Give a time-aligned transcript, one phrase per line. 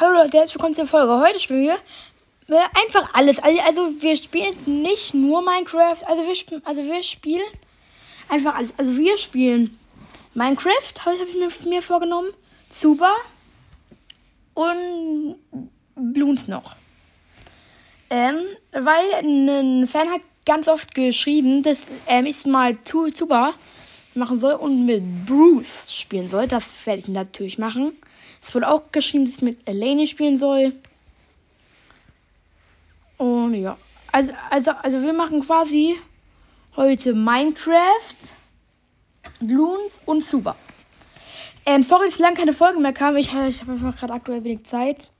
[0.00, 1.20] Hallo Leute, herzlich willkommen zur Folge.
[1.20, 1.76] Heute spielen
[2.48, 3.38] wir einfach alles.
[3.38, 7.46] Also, also wir spielen nicht nur Minecraft, also wir, also wir spielen
[8.28, 8.74] einfach alles.
[8.76, 9.78] Also wir spielen
[10.34, 12.30] Minecraft, habe hab ich mir, mir vorgenommen,
[12.70, 13.14] Zuba
[14.54, 15.36] und
[15.94, 16.74] Bloons noch.
[18.10, 18.40] Ähm,
[18.72, 23.54] weil ein Fan hat ganz oft geschrieben, dass ähm, ich mal Zuba
[24.14, 26.48] machen soll und mit Bruce spielen soll.
[26.48, 27.92] Das werde ich natürlich machen.
[28.44, 30.74] Es wurde auch geschrieben, dass ich mit Elaine spielen soll.
[33.16, 33.78] Und ja.
[34.12, 35.96] Also, also, also wir machen quasi
[36.76, 38.34] heute Minecraft,
[39.40, 40.56] Bloons und Super.
[41.64, 43.16] Ähm, sorry, dass lange keine Folgen mehr kamen.
[43.16, 45.10] Ich, ich habe einfach gerade aktuell wenig Zeit.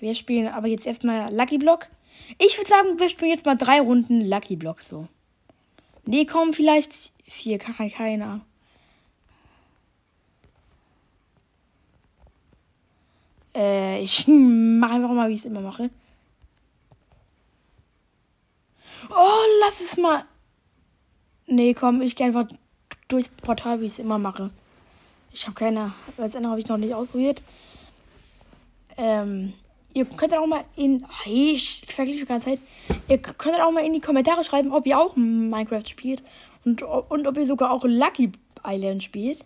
[0.00, 1.86] Wir spielen aber jetzt erstmal Lucky Block.
[2.38, 5.06] Ich würde sagen, wir spielen jetzt mal drei Runden Lucky Block so.
[6.06, 8.40] Nee, kommen vielleicht vier, keine Ahnung.
[13.56, 15.90] Äh, ich mache einfach mal, wie ich es immer mache.
[19.10, 20.24] Oh, lass es mal.
[21.46, 22.46] Nee, komm, ich gehe einfach
[23.08, 24.50] durchs Portal, wie ich es immer mache.
[25.32, 25.92] Ich habe keine.
[26.18, 27.42] Als andere habe ich noch nicht ausprobiert.
[28.96, 29.52] Ähm,
[29.94, 31.06] ihr könnt auch mal in.
[31.24, 32.60] Ich vergleiche die ganze Zeit.
[33.08, 36.22] Ihr könnt auch mal in die Kommentare schreiben, ob ihr auch Minecraft spielt.
[36.64, 38.32] Und, und ob ihr sogar auch Lucky
[38.64, 39.44] Island spielt.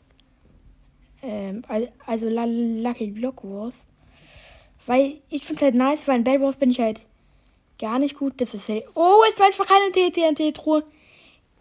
[1.22, 1.62] Ähm,
[2.06, 3.74] also Lucky Block Wars.
[4.90, 7.02] Weil ich finde es halt nice, weil in Bad Wars bin ich halt
[7.78, 8.40] gar nicht gut.
[8.40, 8.84] Das ist halt.
[8.96, 10.82] Oh, es war einfach keine TNT-Truhe.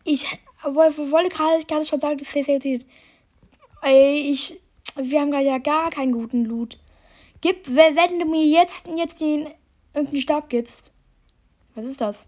[0.03, 0.25] Ich
[0.63, 2.65] wollte gerade, schon sagen, das ist halt.
[3.83, 4.59] Ey, ich.
[4.95, 6.79] Wir haben gerade ja gar keinen guten Loot.
[7.41, 9.53] Gib, wenn du mir jetzt, jetzt den
[9.93, 10.91] irgendeinen Stab gibst.
[11.75, 12.27] Was ist das?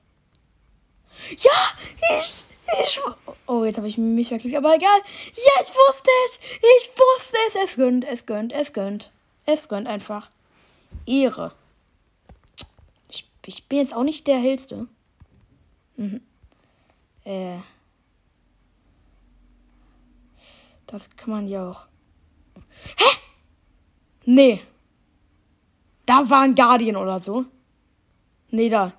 [1.39, 2.45] Ja, ich,
[2.83, 2.99] ich.
[3.47, 4.99] Oh, jetzt habe ich mich verklickt, aber egal.
[5.33, 6.39] Ja, ich wusste es.
[6.59, 7.71] Ich wusste es.
[7.71, 9.11] Es gönnt, es gönnt, es gönnt.
[9.47, 10.29] Es gönnt einfach.
[11.05, 11.53] Ehre.
[13.09, 14.87] Ich, ich bin jetzt auch nicht der hellste.
[15.97, 16.21] Mhm.
[17.23, 17.59] Äh.
[20.87, 21.85] Das kann man ja auch.
[22.97, 23.17] Hä?
[24.25, 24.61] Nee.
[26.05, 27.45] Da war ein Guardian oder so.
[28.49, 28.91] Nee, da.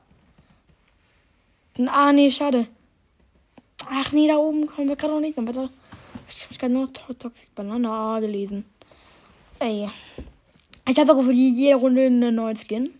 [1.86, 2.66] Ah, nee, schade.
[3.90, 5.36] Ach nee, da oben kommen wir gerade noch nicht.
[5.36, 8.64] Ich habe gerade nur Toxic Banana gelesen.
[9.58, 9.90] Ey.
[10.88, 12.90] Ich auch für jede Runde eine neue Skin.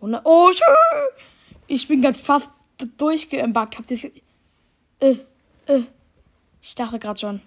[0.00, 1.22] Oh, schön.
[1.66, 2.50] Ich bin ganz fast
[2.98, 3.78] durchgebackt.
[3.78, 4.10] Habt ihr
[5.00, 5.16] äh,
[5.66, 5.82] äh.
[6.60, 7.40] Ich dachte gerade schon.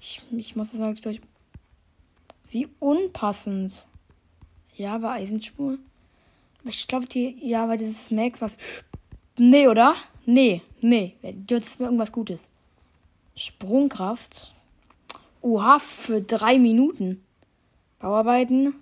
[0.00, 1.20] Ich, ich muss das mal durch.
[2.50, 3.86] Wie unpassend.
[4.76, 5.78] Ja, aber Eisenspur.
[6.64, 7.36] Ich glaube, die.
[7.42, 8.52] Ja, aber das ist Max was.
[9.36, 9.96] Nee, oder?
[10.26, 11.16] Nee, nee.
[11.22, 12.48] Das ist mir irgendwas Gutes.
[13.34, 14.52] Sprungkraft.
[15.42, 17.24] Oha, für drei Minuten.
[17.98, 18.74] Bauarbeiten.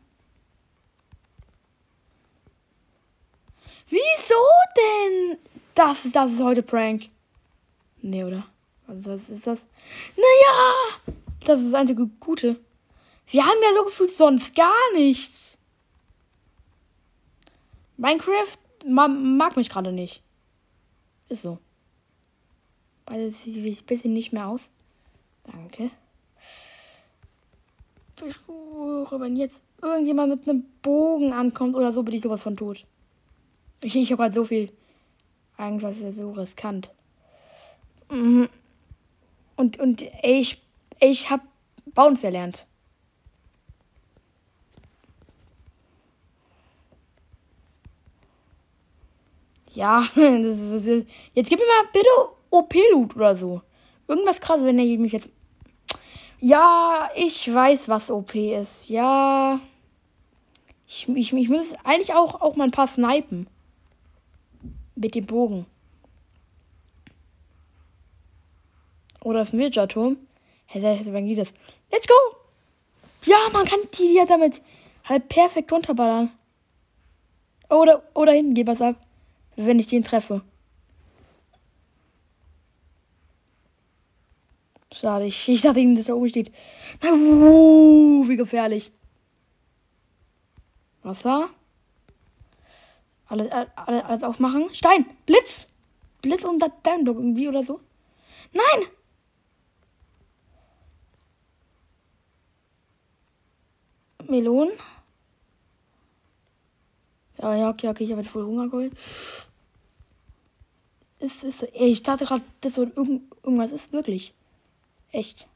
[3.89, 4.35] Wieso
[4.77, 5.39] denn?
[5.75, 7.09] Das, das ist heute Prank.
[8.03, 8.45] Nee, oder?
[8.87, 9.67] Also, was ist das?
[10.17, 11.15] Naja,
[11.45, 12.59] das ist das einzige Gute.
[13.29, 15.59] Wir haben ja so gefühlt sonst gar nichts.
[17.97, 20.23] Minecraft ma mag mich gerade nicht.
[21.29, 21.59] Ist so.
[23.07, 24.63] Weil ich bitte nicht mehr aus.
[25.45, 25.91] Danke.
[28.27, 32.57] Ich schwöre, wenn jetzt irgendjemand mit einem Bogen ankommt oder so, bin ich sowas von
[32.57, 32.87] tot.
[33.81, 34.73] Ich, ich habe gerade so viel.
[35.57, 36.93] Eigentlich ist so riskant.
[38.11, 38.49] Mhm.
[39.57, 40.63] Und, und ey, ich,
[41.01, 41.43] ich habe
[41.95, 42.67] bauen verlernt.
[49.73, 52.09] Ja, ist, jetzt gib mir mal bitte
[52.51, 53.61] OP-Loot oder so.
[54.09, 55.29] Irgendwas krasses, wenn er mich jetzt.
[56.41, 58.89] Ja, ich weiß, was OP ist.
[58.89, 59.61] Ja.
[60.87, 63.49] Ich, ich, ich muss eigentlich auch, auch mal ein paar snipen.
[64.97, 65.67] Mit dem Bogen.
[69.23, 70.17] Oder das Villager-Turm.
[70.67, 71.53] Hätte man das.
[71.93, 72.15] Let's go!
[73.25, 74.63] Ja, man kann die ja damit
[75.05, 76.31] halt perfekt runterballern.
[77.69, 78.97] Oder, oder hinten geht was ab.
[79.57, 80.43] Wenn ich den treffe.
[84.93, 86.53] Schade, ich, ich dachte ihm, dass da oben steht.
[87.03, 88.93] Na, uh, wie gefährlich.
[91.03, 91.51] Wasser.
[93.29, 94.73] Alles, alles, alles aufmachen.
[94.73, 95.07] Stein!
[95.27, 95.69] Blitz!
[96.23, 97.81] Blitz und Dämmdruck irgendwie oder so.
[98.53, 98.89] Nein!
[104.29, 104.73] Melonen.
[107.39, 108.93] Ja, ja, okay, okay, ich habe voll Hunger geholt.
[111.19, 114.35] Ist, ist, ey, ich dachte gerade, das so irgend, irgendwas ist wirklich.
[115.13, 115.47] Echt.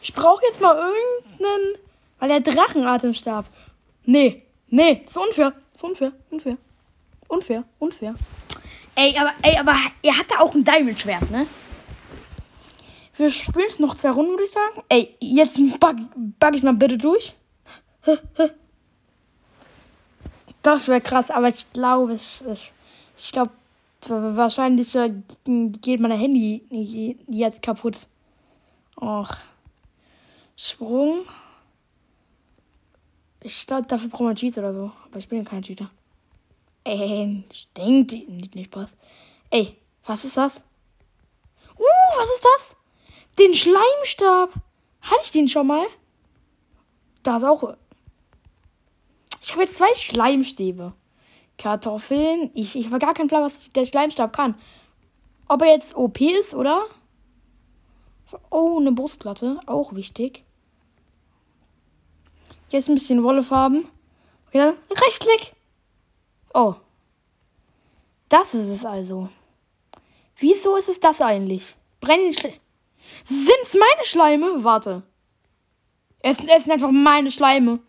[0.00, 1.76] Ich brauche jetzt mal irgendeinen
[2.18, 3.46] Weil er Drachenatemstab.
[4.04, 4.42] Nee,
[4.72, 5.52] nee, ist unfair.
[5.74, 6.56] Ist unfair, unfair.
[7.28, 8.14] Unfair, unfair.
[8.94, 11.46] Ey, aber, ey, aber er hatte auch ein Diamond-Schwert, ne?
[13.16, 14.82] Wir spielen noch zwei Runden, würde ich sagen.
[14.88, 17.34] Ey, jetzt bug, bug ich mal bitte durch.
[20.62, 22.72] Das wäre krass, aber ich glaube, es ist.
[23.16, 23.52] Ich glaube,
[24.08, 25.12] wahrscheinlich äh,
[25.44, 28.06] geht mein Handy jetzt kaputt.
[29.00, 29.28] Och.
[30.56, 31.26] Sprung.
[33.44, 34.92] Ich glaube, dafür braucht man Cheat oder so.
[35.04, 35.90] Aber ich bin ja kein Cheater.
[36.84, 38.90] Ey, stinkt nicht, nicht Spaß.
[39.50, 40.62] Ey, was ist das?
[41.76, 42.76] Uh, was ist das?
[43.38, 44.54] Den Schleimstab.
[45.00, 45.86] Hatte ich den schon mal?
[47.22, 47.74] Da ist auch.
[49.40, 50.92] Ich habe jetzt zwei Schleimstäbe.
[51.58, 52.50] Kartoffeln.
[52.54, 54.54] Ich, ich habe gar keinen Plan, was der Schleimstab kann.
[55.48, 56.86] Ob er jetzt OP ist, oder?
[58.50, 59.60] Oh, eine Brustplatte.
[59.66, 60.44] Auch wichtig.
[62.72, 63.86] Jetzt ein bisschen Wollefarben.
[64.48, 65.52] Okay, Rechtsklick.
[66.54, 66.74] Oh.
[68.30, 69.28] Das ist es also.
[70.38, 71.76] Wieso ist es das eigentlich?
[72.00, 72.54] Brennen Schle
[73.24, 74.64] Sind's meine Schleime?
[74.64, 75.02] Warte.
[76.20, 77.80] Es, es sind einfach meine Schleime.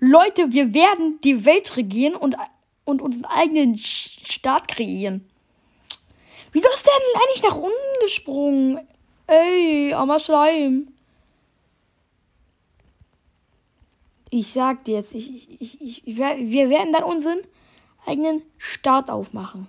[0.00, 2.36] Leute, wir werden die Welt regieren und,
[2.84, 5.26] und unseren eigenen Staat kreieren.
[6.52, 8.86] Wieso ist der denn eigentlich nach unten gesprungen?
[9.28, 10.92] Ey, armer Schleim.
[14.38, 17.38] Ich sag dir jetzt, ich, ich, ich, ich, wir werden dann unseren
[18.04, 19.66] eigenen Staat aufmachen.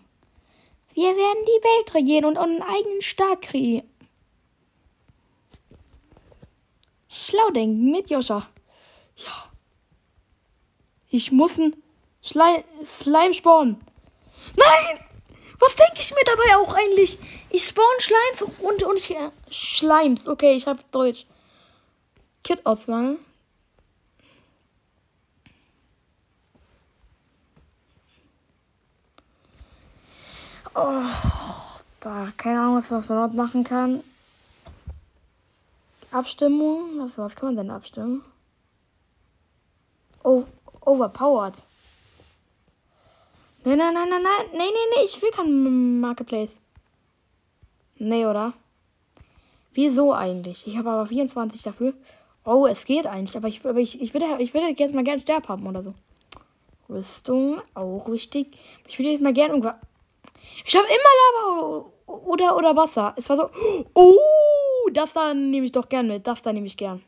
[0.94, 3.90] Wir werden die Welt regieren und einen eigenen Staat kreieren.
[7.08, 8.50] Schlau denken mit Joscha.
[9.16, 9.50] Ja.
[11.12, 11.82] Ich muss ein
[12.22, 13.80] Schleim, Slime spawnen.
[14.58, 15.00] Nein!
[15.60, 17.18] Was denke ich mir dabei auch eigentlich?
[17.52, 20.28] Ich spawn Schleims und, und ich, äh, Schleims.
[20.28, 21.26] Okay, ich habe Deutsch.
[22.44, 23.18] Kit-Auswahl.
[30.80, 31.04] Oh,
[32.02, 34.04] da, keine Ahnung, was man dort machen kann.
[36.12, 37.00] Abstimmung.
[37.00, 38.24] Was, was kann man denn abstimmen?
[40.24, 40.44] Oh,
[40.82, 41.64] overpowered.
[43.64, 44.46] Nein, nein, nein, nein, nein.
[44.52, 46.60] Nee, nee, nee, ich will kein Marketplace.
[47.96, 48.54] Nee, oder?
[49.74, 50.68] Wieso eigentlich?
[50.68, 51.94] Ich habe aber 24 dafür.
[52.46, 55.24] Oh, es geht eigentlich, aber ich, aber ich, ich würde, ich würde jetzt mal gerne
[55.24, 55.96] Sterb haben oder so.
[56.88, 58.60] Rüstung, auch wichtig.
[58.88, 59.76] Ich würde jetzt mal gerne irgendwas.
[60.66, 63.14] Ich habe immer Lava oder, oder Wasser.
[63.18, 63.50] Es war so.
[63.94, 66.26] Oh, das da nehme ich doch gern mit.
[66.28, 67.04] Das da nehme ich gern.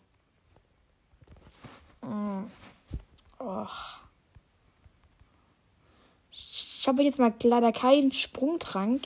[3.40, 4.00] Och.
[6.32, 9.04] Ich habe jetzt mal leider keinen Sprungtrank.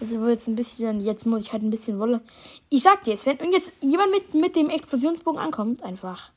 [0.00, 2.20] Also jetzt ein bisschen, jetzt muss ich halt ein bisschen Wolle.
[2.68, 6.30] Ich sag dir jetzt, wenn jetzt jemand mit, mit dem Explosionsbogen ankommt, einfach.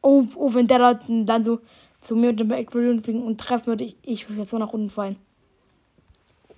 [0.00, 1.60] Oh, oh, wenn der da dann so
[2.00, 4.90] zu mir mit dem Explosionsbogen und treffen würde, ich, ich würde jetzt so nach unten
[4.90, 5.16] fallen.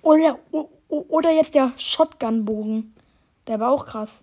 [0.07, 0.39] Oder,
[0.87, 2.95] oder jetzt der Shotgun-Bogen.
[3.45, 4.21] Der war auch krass.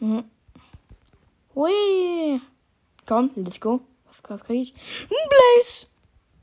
[0.00, 0.24] Hm.
[1.54, 2.40] Hui.
[3.06, 3.80] Komm, let's go.
[4.06, 4.74] Was, was krieg ich?
[5.04, 5.86] Ein Blaze.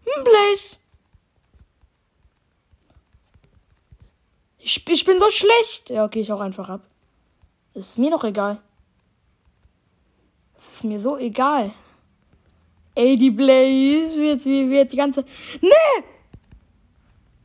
[0.06, 0.78] Ein Blaze.
[4.60, 5.90] Ich, ich bin so schlecht.
[5.90, 6.88] Ja, okay, ich auch einfach ab.
[7.74, 8.62] Ist mir doch egal.
[10.58, 11.74] Ist mir so egal.
[13.00, 15.24] Ey, die Blaze wird, wird die ganze.
[15.62, 16.04] Nee!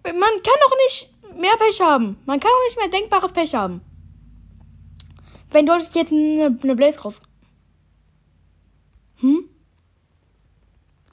[0.03, 1.09] Man kann doch nicht
[1.41, 2.19] mehr Pech haben.
[2.27, 3.81] Man kann doch nicht mehr denkbares Pech haben.
[5.53, 7.21] Wenn dort jetzt eine, eine Blaze raus.
[9.21, 9.49] Hm?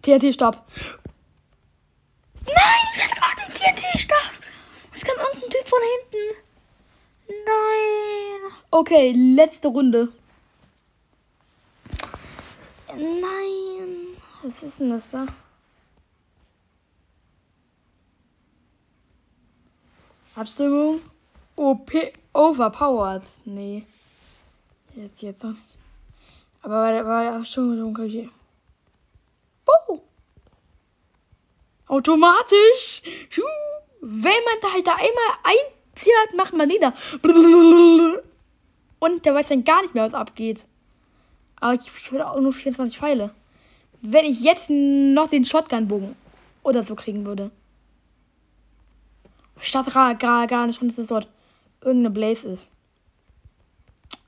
[0.02, 0.66] TNT-Stab.
[2.48, 2.56] Nein,
[2.96, 4.32] ich hatte gerade den TNT-Stab.
[4.96, 6.36] Es kam irgendein Typ von hinten.
[7.46, 8.54] Nein.
[8.72, 10.08] Okay, letzte Runde.
[12.88, 14.12] Nein.
[14.44, 15.28] Was ist denn das da?
[20.36, 21.02] Abstimmung.
[21.56, 21.92] OP
[22.34, 23.22] overpowered.
[23.46, 23.86] Nee.
[24.96, 25.62] Jetzt, jetzt noch nicht.
[26.64, 28.30] Aber bei der, Abstimmung kann ich.
[29.68, 30.00] Oh!
[31.88, 33.04] Automatisch!
[34.02, 36.94] Wenn man da halt da einmal einzieht, macht man nieder.
[39.00, 40.66] Und der weiß dann gar nicht mehr, was abgeht.
[41.60, 43.36] Aber ich, ich will auch nur 24 Pfeile
[44.02, 46.16] wenn ich jetzt noch den Shotgun-Bogen
[46.64, 47.52] oder so kriegen würde.
[49.60, 51.28] Statt gar, gar, gar nicht, dass es dort
[51.82, 52.70] irgendeine Blaze ist.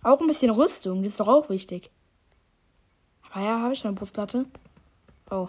[0.04, 1.90] Auch ein bisschen Rüstung, das ist doch auch wichtig.
[3.32, 4.46] Aber ja, habe ich schon eine Brustplatte.
[5.32, 5.48] Oh.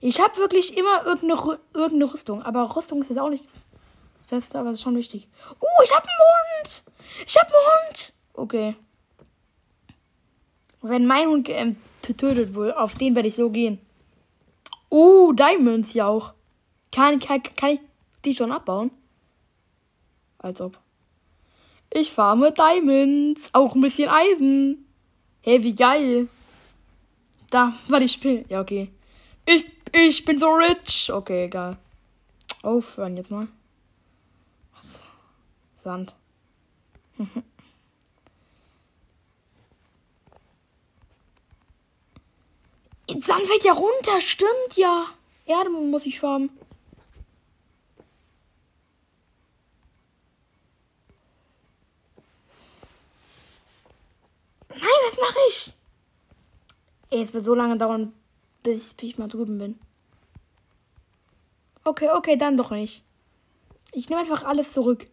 [0.00, 3.64] Ich habe wirklich immer irgendeine, irgendeine Rüstung, aber Rüstung ist jetzt auch nichts
[4.34, 5.28] Beste, aber es ist schon wichtig.
[5.60, 6.82] Uh, ich hab einen Hund!
[7.26, 8.12] Ich hab einen Hund!
[8.32, 8.76] Okay.
[10.82, 11.48] Wenn mein Hund
[12.12, 13.78] tötet wohl, auf den werde ich so gehen.
[14.90, 16.34] Uh, Diamonds ja auch.
[16.92, 17.80] Kann, kann, kann ich
[18.24, 18.90] die schon abbauen?
[20.38, 20.78] Als ob.
[21.90, 23.50] Ich farme Diamonds.
[23.52, 24.86] Auch ein bisschen Eisen.
[25.40, 26.28] Hey, wie geil.
[27.50, 28.44] Da, warte, ich bin.
[28.48, 28.90] Ja, okay.
[29.46, 31.10] Ich, ich bin so rich.
[31.12, 31.76] Okay, egal.
[32.62, 33.48] Aufhören jetzt mal.
[35.74, 36.14] Sand.
[43.08, 45.06] Sand fällt ja runter, stimmt ja.
[45.46, 46.50] Erde muss ich farmen.
[54.70, 55.72] Nein, was mache ich?
[57.10, 58.12] Ey, es wird so lange dauern,
[58.62, 59.78] bis, bis ich mal drüben bin.
[61.84, 63.04] Okay, okay, dann doch nicht.
[63.92, 65.06] Ich nehme einfach alles zurück.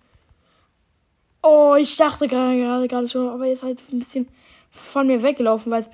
[1.44, 4.30] Oh, ich dachte gerade gerade gerade schon, aber jetzt halt ein bisschen
[4.72, 5.90] von mir weggelaufen, weil es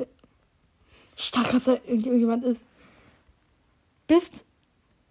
[1.18, 2.62] dass da irgendjemand ist.
[4.08, 4.46] Bist.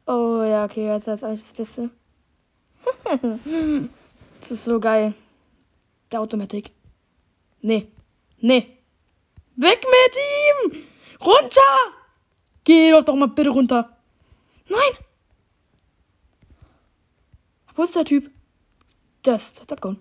[0.06, 1.90] Oh ja, okay, jetzt ist alles das Beste.
[4.40, 5.14] das ist so geil.
[6.12, 6.70] Der Automatik.
[7.60, 7.88] Nee.
[8.38, 8.78] Nee.
[9.56, 10.84] Weg mit ihm!
[11.20, 11.60] Runter!
[12.62, 13.96] Geh doch doch mal bitte runter.
[14.68, 15.06] Nein!
[17.74, 18.30] Wo ist der Typ?
[19.22, 19.98] Das, das abgehauen.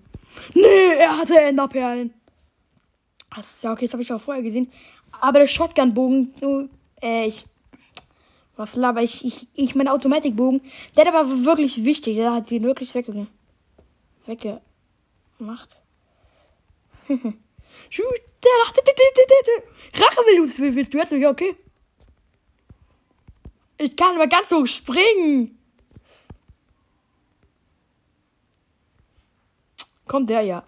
[0.53, 2.13] Nee, er hatte Enderperlen.
[3.35, 4.71] Das, ja, okay, das habe ich auch vorher gesehen.
[5.21, 6.69] Aber der Shotgun-Bogen,
[7.01, 7.45] äh, ich.
[8.57, 9.25] Was laber ich?
[9.25, 10.61] Ich, ich mein Automatikbogen.
[10.95, 12.15] Der war wirklich wichtig.
[12.15, 13.27] Der hat sie wirklich wegge
[14.25, 15.81] weggemacht.
[19.93, 21.11] Rache willst, willst du jetzt?
[21.11, 21.55] Ja, okay.
[23.77, 25.57] Ich kann aber ganz hoch springen.
[30.07, 30.63] Kommt der ja.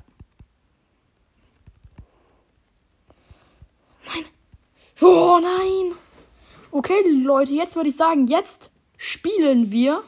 [5.01, 5.96] Oh nein.
[6.72, 10.04] Okay, Leute, jetzt würde ich sagen, jetzt spielen wir.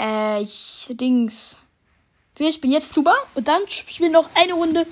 [0.00, 1.58] Äh, ich, Dings.
[2.36, 4.86] Wir spielen jetzt Tuba und dann spielen wir noch eine Runde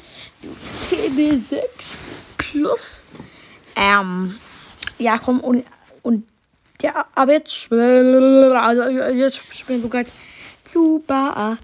[0.90, 1.60] TD6
[2.36, 3.02] Plus.
[3.76, 4.38] Ähm,
[4.98, 5.64] ja, komm, und,
[6.02, 6.26] und
[6.82, 10.10] ja, aber jetzt, also jetzt spielen wir gerade
[10.72, 11.56] Tuba,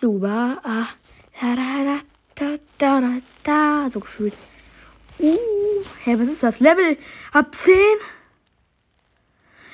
[0.00, 1.98] Tuba, da, da,
[2.34, 3.10] da, da, da,
[3.42, 4.34] da, so gefühlt.
[5.18, 6.60] Uh, hä, was ist das?
[6.60, 6.96] Level
[7.32, 7.74] ab 10?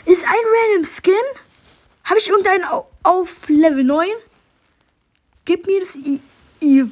[0.04, 1.14] Ist ein random Skin?
[2.04, 2.64] Habe ich irgendeinen
[3.02, 4.08] auf Level 9?
[5.44, 6.20] Gib mir das I
[6.60, 6.84] I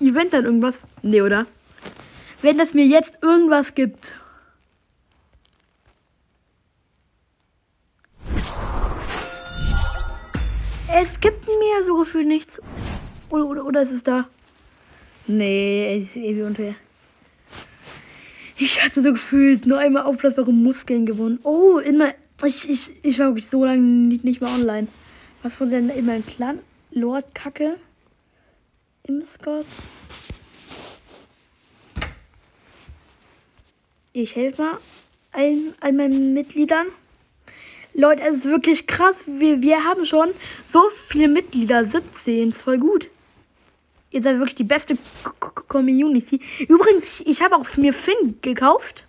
[0.00, 0.82] Event dann irgendwas?
[1.02, 1.46] Nee, oder?
[2.42, 4.14] Wenn das mir jetzt irgendwas gibt.
[10.92, 12.60] Es gibt mir so gefühlt nichts.
[13.30, 14.28] Oder, oder, oder ist es da?
[15.26, 16.74] Nee, es ist irgendwie unfair.
[18.56, 21.40] Ich hatte so gefühlt nur einmal aufblasbare Muskeln gewonnen.
[21.42, 22.14] Oh, immer.
[22.44, 24.88] Ich, ich, ich war wirklich so lange nicht, nicht mehr online.
[25.42, 26.60] Was von denn immer ein Clan?
[26.92, 27.76] Lord Kacke?
[29.06, 29.66] Im Scott?
[34.12, 34.78] Ich helfe mal
[35.32, 36.86] allen, all meinen Mitgliedern.
[37.94, 39.16] Leute, es ist wirklich krass.
[39.26, 40.30] Wir, wir haben schon
[40.72, 41.84] so viele Mitglieder.
[41.84, 42.50] 17.
[42.50, 43.08] Ist voll gut.
[44.14, 44.96] Ihr seid wirklich die beste
[45.66, 46.40] Community.
[46.68, 49.06] Übrigens, ich habe auch mir Finn gekauft.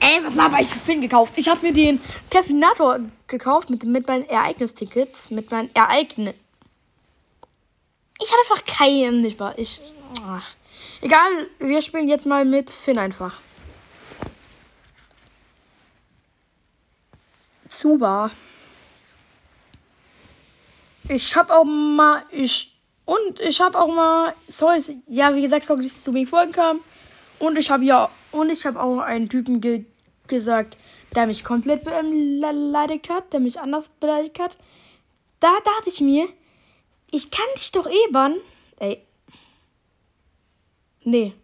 [0.00, 1.34] Ey, was habe ich Finn gekauft?
[1.36, 5.30] Ich habe mir den Kevinator gekauft mit, mit meinen Ereignistickets.
[5.30, 6.32] Mit meinen Ereignissen.
[8.22, 9.52] Ich habe einfach keinen, nicht wahr?
[9.58, 9.82] Ich.
[10.26, 10.54] Ach.
[11.02, 13.42] Egal, wir spielen jetzt mal mit Finn einfach.
[17.68, 18.30] Zuba.
[21.06, 22.24] Ich hab auch mal.
[22.30, 22.71] Ich.
[23.04, 24.34] Und ich hab auch mal.
[24.48, 26.80] Sorry, ja, wie gesagt, sorry, dass ich zu mir folgen kam.
[27.38, 28.10] Und ich habe ja.
[28.30, 29.84] Und ich habe auch einen Typen ge
[30.28, 30.76] gesagt,
[31.14, 34.56] der mich komplett beleidigt hat, der mich anders beleidigt hat.
[35.40, 36.28] Da dachte ich mir,
[37.10, 38.40] ich kann dich doch eh bannen.
[38.78, 39.04] Ey.
[41.04, 41.34] Nee.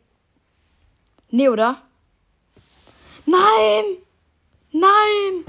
[1.31, 1.83] Nee, oder?
[3.27, 3.85] Nein!
[4.73, 5.45] Nein!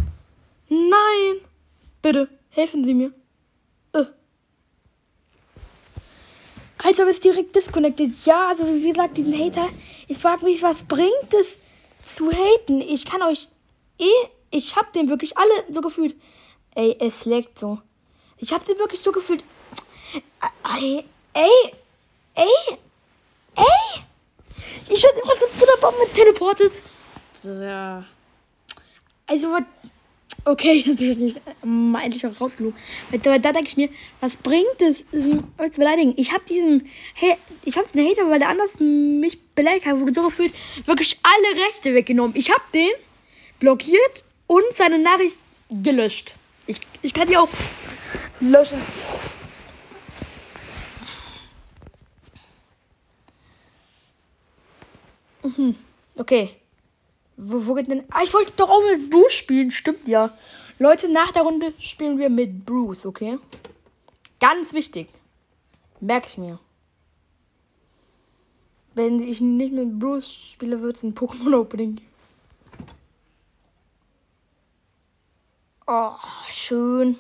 [0.68, 1.42] Nein!
[2.02, 3.14] Bitte, helfen Sie mir.
[3.94, 4.06] Äh.
[6.82, 8.12] Als ob es direkt disconnected.
[8.26, 9.68] Ja, also wie gesagt, diesen Hater.
[10.08, 11.58] Ich frage mich, was bringt es
[12.16, 12.82] zu haten?
[12.82, 13.50] Ich kann euch
[14.00, 14.28] eh.
[14.50, 16.16] Ich hab den wirklich alle so gefühlt.
[16.76, 17.80] Ey, es leckt so.
[18.38, 19.44] Ich hab den wirklich so gefühlt.
[20.78, 21.74] Ey, ey,
[22.36, 22.78] ey,
[23.56, 24.04] ey.
[24.90, 26.72] Ich werde immer zu der Bombe teleportet.
[27.44, 28.06] Ja.
[29.28, 29.64] Also, was
[30.46, 32.78] Okay, das ist nicht mal endlich auch rausgelogen.
[33.22, 33.90] Da, da denke ich mir,
[34.22, 35.04] was bringt es,
[35.58, 36.14] euch zu beleidigen?
[36.18, 40.14] Ich habe diesen, hey, ich habe diesen Hater, weil der anders mich beleidigt hat, wurde
[40.14, 40.54] so gefühlt,
[40.86, 42.36] wirklich alle Rechte weggenommen.
[42.36, 42.92] Ich habe den
[43.60, 45.38] blockiert und seine Nachricht
[45.70, 46.34] gelöscht.
[46.68, 47.50] Ich, ich kann die auch
[48.40, 48.80] löschen.
[55.44, 55.76] Mhm.
[56.18, 56.59] Okay.
[57.42, 58.04] Wo, wo geht denn.
[58.12, 59.72] Ah, ich wollte doch auch mit Bruce spielen.
[59.72, 60.30] Stimmt ja.
[60.78, 63.40] Leute, nach der Runde spielen wir mit Bruce, okay?
[64.40, 65.10] Ganz wichtig.
[66.02, 66.60] Merke ich mir.
[68.94, 72.02] Wenn ich nicht mit Bruce spiele, wird es ein Pokémon-Opening.
[75.88, 76.16] Oh,
[76.52, 77.18] schön.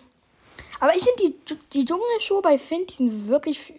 [0.81, 3.73] Aber ich finde die, die Dschungelschuhe bei Finn, die sind wirklich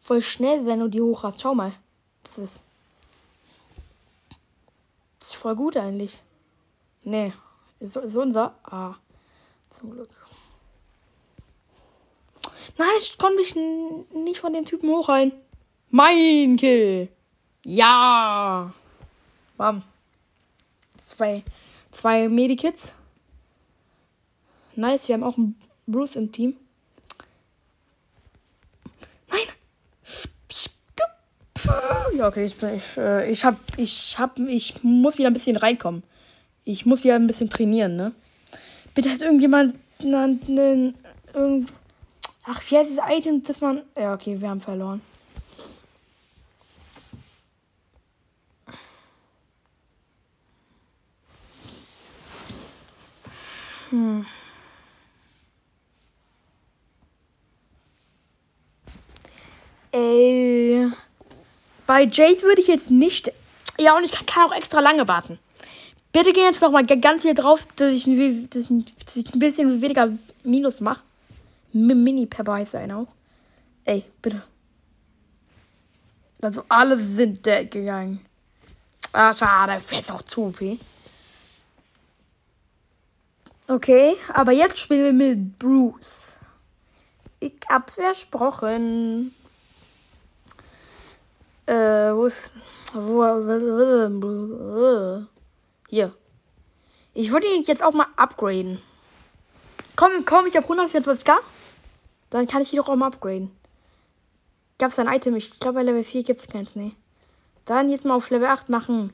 [0.00, 1.40] voll schnell, wenn du die hoch hast.
[1.40, 1.72] Schau mal.
[2.24, 2.65] Das ist.
[5.46, 6.24] Ist voll gut eigentlich.
[7.04, 7.32] Nee.
[7.78, 8.56] So, so unser.
[8.64, 8.96] Ah.
[9.78, 10.10] Zum Glück.
[12.76, 15.38] Nein, ich konnte mich nicht von dem Typen hochhalten.
[15.90, 17.10] Mein Kill.
[17.64, 18.74] Ja.
[19.56, 19.84] Bam.
[20.96, 21.44] Zwei,
[21.92, 22.96] zwei Medikits.
[24.74, 25.54] Nice, wir haben auch einen
[25.86, 26.56] Bruce im Team.
[32.16, 36.02] Ja, okay, ich, ich, äh, ich hab, ich hab, ich muss wieder ein bisschen reinkommen.
[36.64, 38.12] Ich muss wieder ein bisschen trainieren, ne?
[38.94, 40.94] Bitte hat irgendjemand einen,
[41.34, 41.70] irgend,
[42.44, 45.02] ach, wie heißt das Item, das man, ja, okay, wir haben verloren.
[53.90, 54.24] Hm.
[59.92, 60.35] Ey.
[61.86, 63.32] Bei Jade würde ich jetzt nicht.
[63.78, 65.38] Ja, und ich kann, kann auch extra lange warten.
[66.12, 68.04] Bitte gehen jetzt noch mal ganz hier drauf, dass ich,
[68.50, 68.70] dass
[69.16, 70.10] ich ein bisschen weniger
[70.42, 71.02] Minus mache.
[71.72, 73.08] Mini per sein auch.
[73.84, 74.42] Ey, bitte.
[76.40, 78.24] Also alle sind dead gegangen.
[79.12, 80.78] Ah, schade, fällt auch zu OP.
[83.68, 86.36] Okay, aber jetzt spielen wir mit Bruce.
[87.40, 89.34] Ich hab's versprochen.
[91.66, 92.52] Äh, wo ist.
[92.92, 93.22] Wo,
[95.88, 96.12] hier.
[97.14, 98.80] Ich würde ihn jetzt auch mal upgraden.
[99.96, 101.34] Komm, komm, ich habe 124k.
[102.30, 103.50] Dann kann ich ihn doch auch mal upgraden.
[104.78, 105.36] Gab es ein Item?
[105.36, 106.74] Ich glaube, bei Level 4 gibt es keins.
[106.74, 106.92] Nee.
[107.64, 109.12] Dann jetzt mal auf Level 8 machen.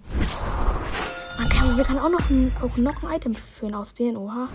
[1.38, 4.16] Man kann, wir können auch noch, ein, auch noch ein Item für ihn auswählen.
[4.16, 4.48] Oha.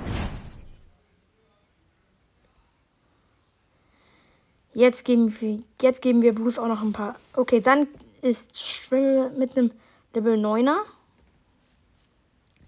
[4.77, 7.15] Jetzt geben wir, jetzt geben wir Bruce auch noch ein paar.
[7.33, 7.87] Okay, dann
[8.21, 9.71] ist Schwimmel mit einem
[10.13, 10.77] Level 9er.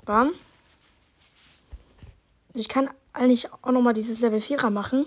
[0.06, 0.32] Bam.
[2.56, 5.06] Ich kann eigentlich auch noch mal dieses Level 4er machen.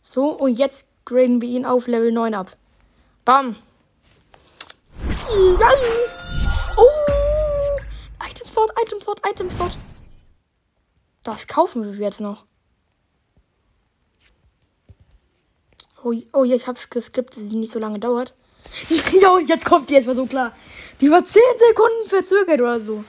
[0.00, 2.56] So, und jetzt graden wir ihn auf Level 9 ab.
[3.24, 3.56] Bam.
[6.76, 6.86] Oh!
[8.24, 9.76] Item Sword, Item Sword, Item Sword.
[11.24, 12.44] Das kaufen wir jetzt noch.
[16.02, 18.34] Oh, oh ja, ich hab's geskippt, dass sie nicht so lange dauert.
[19.20, 20.52] ja, jetzt kommt die erstmal so klar.
[21.00, 23.04] Die war 10 Sekunden verzögert oder so.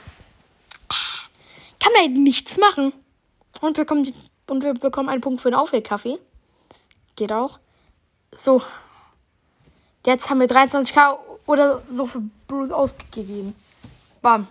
[1.80, 2.94] Kann man nichts machen.
[3.62, 4.14] Und wir, kommen,
[4.48, 6.18] und wir bekommen einen Punkt für den Aufwärtkaffee.
[7.16, 7.60] Geht auch.
[8.36, 8.62] So.
[10.06, 13.56] Jetzt haben wir 23k oder so für Bruce ausgegeben.
[14.22, 14.48] Bam.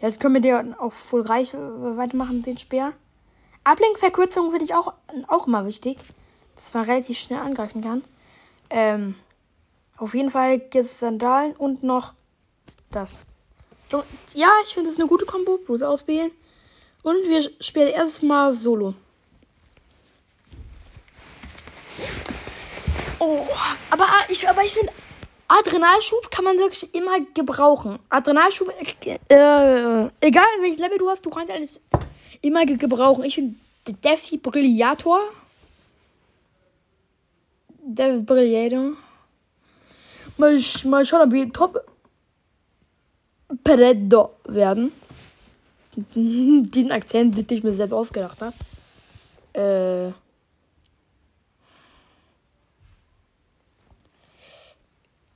[0.00, 2.92] Jetzt können wir den auch voll reich weitermachen, den Speer.
[3.64, 4.92] Ablenkverkürzung finde ich auch,
[5.28, 5.98] auch immer wichtig,
[6.54, 8.04] dass man relativ schnell angreifen kann.
[8.70, 9.16] Ähm,
[9.96, 12.12] auf jeden Fall gibt es Sandalen und noch
[12.90, 13.22] das.
[14.34, 15.58] Ja, ich finde das eine gute Kombo.
[15.58, 16.30] Bloß auswählen.
[17.02, 18.94] Und wir spielen erstmal Solo.
[23.18, 23.46] Oh,
[23.90, 24.92] aber ich, aber ich finde,
[25.48, 27.98] Adrenalschub kann man wirklich immer gebrauchen.
[28.08, 28.68] Adrenalschub,
[29.28, 31.80] äh, egal welches Level du hast, du kannst alles
[32.44, 33.24] immer gebrauchen.
[33.24, 35.20] Ich finde Defibrillator.
[37.82, 38.92] Defibrillator.
[40.36, 41.84] Mal, mal schauen, ob wir Top
[43.62, 44.92] Pereddo werden.
[46.14, 48.54] Diesen Akzent, den ich mir selbst ausgedacht habe.
[49.52, 50.12] Äh.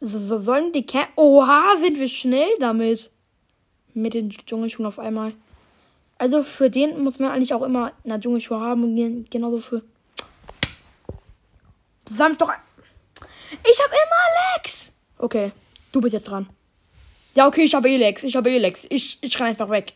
[0.01, 3.11] So, so sollen die Kä Oha, sind wir schnell damit.
[3.95, 5.33] Mit den Dschungelschuhen auf einmal.
[6.19, 8.83] Also für den muss man eigentlich auch immer eine Dschungelschuhe haben.
[8.85, 9.83] Und genauso für.
[12.05, 12.51] Zusammen doch.
[13.51, 14.93] Ich hab immer Lex!
[15.19, 15.53] Okay,
[15.93, 16.49] du bist jetzt dran.
[17.35, 18.25] Ja, okay, ich habe Elex.
[18.25, 18.85] Ich habe Elex.
[18.89, 19.95] Ich, ich renn einfach weg.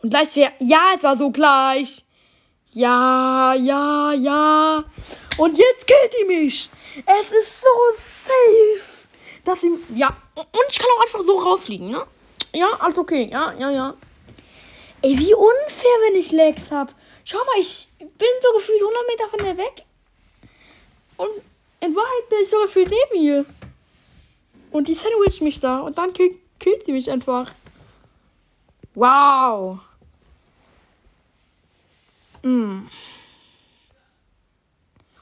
[0.00, 0.52] Und gleich wäre.
[0.60, 2.04] Ja, es war so gleich.
[2.72, 4.84] Ja, ja, ja.
[5.38, 6.70] Und jetzt killt die mich.
[7.04, 9.08] Es ist so safe.
[9.44, 9.70] Dass sie.
[9.94, 10.16] Ja.
[10.36, 12.04] Und ich kann auch einfach so rausfliegen, ne?
[12.52, 13.28] Ja, alles okay.
[13.30, 13.94] Ja, ja, ja.
[15.00, 16.94] Ey, wie unfair, wenn ich Legs hab.
[17.24, 19.84] Schau mal, ich bin so gefühlt 100 Meter von der weg.
[21.16, 21.30] Und
[21.80, 23.44] in Wahrheit bin ich so gefühlt neben ihr.
[24.70, 25.80] Und die sandwich mich da.
[25.80, 27.52] Und dann killt, killt sie mich einfach.
[28.94, 29.78] Wow.
[32.42, 32.86] Mm.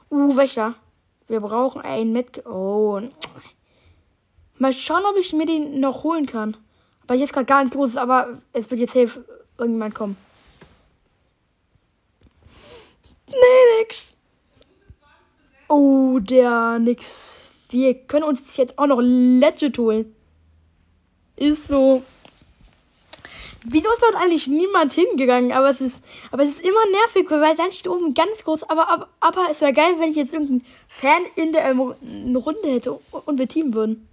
[0.09, 0.75] Uh, Wächter.
[1.27, 2.45] Wir brauchen einen mit.
[2.45, 3.01] Oh.
[4.57, 6.57] Mal schauen, ob ich mir den noch holen kann.
[7.03, 9.23] Aber jetzt gerade gar nichts los aber es wird jetzt safe
[9.57, 10.17] irgendjemand kommen.
[13.27, 14.15] Nee, nix.
[15.67, 17.41] Oh, der nix.
[17.69, 20.15] Wir können uns jetzt auch noch Legit holen.
[21.35, 22.03] Ist so.
[23.65, 25.51] Wieso ist dort eigentlich niemand hingegangen?
[25.51, 28.63] Aber es ist, aber es ist immer nervig, weil dann steht oben ganz groß.
[28.63, 32.69] Aber, aber, aber es wäre geil, wenn ich jetzt irgendeinen Fan in der ähm, Runde
[32.69, 34.07] hätte und wir teamen würden.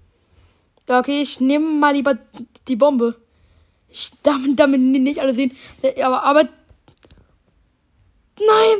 [0.88, 2.18] Ja, okay, ich nehme mal lieber
[2.66, 3.14] die Bombe.
[3.94, 5.56] Ich, damit, damit nicht alle sehen.
[6.02, 6.48] Aber, aber.
[8.40, 8.78] Nein!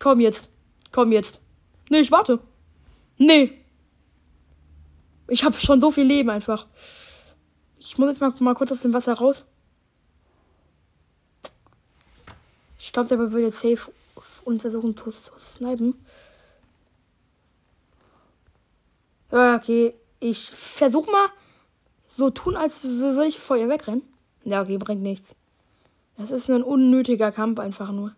[0.00, 0.50] Komm jetzt.
[0.90, 1.38] Komm jetzt.
[1.90, 2.40] Nee, ich warte.
[3.18, 3.56] Nee.
[5.28, 6.66] Ich habe schon so viel Leben einfach.
[7.78, 9.46] Ich muss jetzt mal, mal kurz aus dem Wasser raus.
[12.80, 13.92] Ich glaube, der will jetzt safe
[14.44, 16.04] und versuchen zu, zu snipen.
[19.30, 19.94] Okay.
[20.18, 21.28] Ich versuche mal
[22.16, 24.15] so tun, als würde ich vor ihr wegrennen.
[24.46, 25.34] Ja, okay, bringt nichts.
[26.16, 28.14] Das ist ein unnötiger Kampf einfach nur.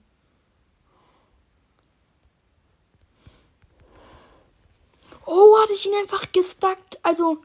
[5.25, 6.99] Oh, hatte ich ihn einfach gestuckt.
[7.03, 7.39] Also,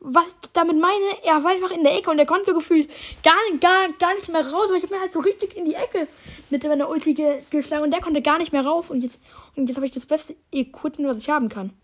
[0.00, 2.90] was ich damit meine, er war einfach in der Ecke und er konnte gefühlt
[3.22, 4.68] gar, gar, gar nicht mehr raus.
[4.68, 6.08] Aber ich habe mir halt so richtig in die Ecke
[6.48, 7.12] mit meiner Ulti
[7.50, 8.88] geschlagen und der konnte gar nicht mehr raus.
[8.88, 9.18] Und jetzt,
[9.54, 11.74] und jetzt habe ich das beste Equipment, was ich haben kann.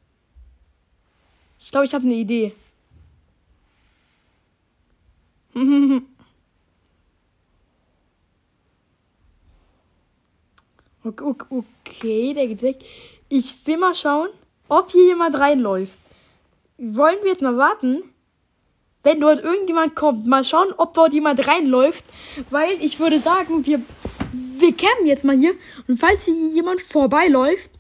[1.59, 2.55] Ich glaube, ich habe eine Idee.
[11.05, 12.79] Okay, der geht weg.
[13.29, 14.29] Ich will mal schauen,
[14.69, 15.99] ob hier jemand reinläuft.
[16.79, 18.03] Wollen wir jetzt mal warten,
[19.03, 20.27] wenn dort irgendjemand kommt.
[20.27, 22.05] Mal schauen, ob dort jemand reinläuft.
[22.51, 23.83] Weil ich würde sagen, wir,
[24.33, 25.55] wir campen jetzt mal hier.
[25.87, 27.71] Und falls hier jemand vorbeiläuft,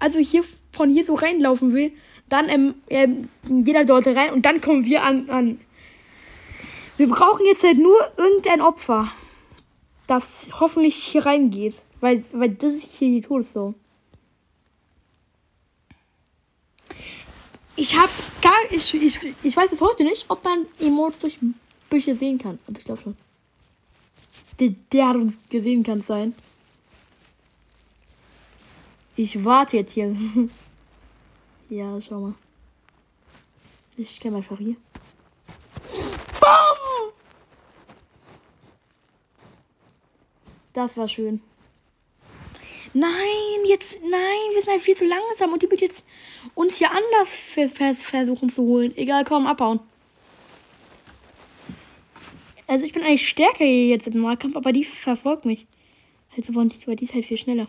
[0.00, 1.92] also hier von hier so reinlaufen will,
[2.28, 3.28] dann ähm, ähm,
[3.64, 5.60] jeder dort rein und dann kommen wir an, an.
[6.96, 9.10] Wir brauchen jetzt halt nur irgendein Opfer,
[10.08, 11.84] das hoffentlich hier reingeht.
[12.00, 13.74] Weil, weil das ist hier die Todeszone.
[17.76, 18.10] Ich hab
[18.42, 18.56] gar.
[18.70, 21.38] Ich, ich, ich weiß bis heute nicht, ob man Emotes durch
[21.88, 22.58] Bücher sehen kann.
[22.66, 23.16] Aber ich glaube schon.
[24.58, 26.34] Der, der hat uns gesehen, kann sein.
[29.14, 30.16] Ich warte jetzt hier.
[31.68, 32.34] ja, schau mal.
[33.96, 34.76] Ich käme einfach hier.
[36.40, 37.12] Bam!
[40.78, 41.40] Das war schön.
[42.94, 43.10] Nein,
[43.66, 46.04] jetzt, nein, wir sind halt viel zu langsam und die wird jetzt
[46.54, 47.28] uns hier anders
[48.00, 48.96] versuchen zu holen.
[48.96, 49.80] Egal, komm, abhauen.
[52.68, 55.66] Also ich bin eigentlich stärker jetzt im Nahkampf, aber die verfolgt mich.
[56.36, 57.66] Also aber nicht, weil die ist halt viel schneller.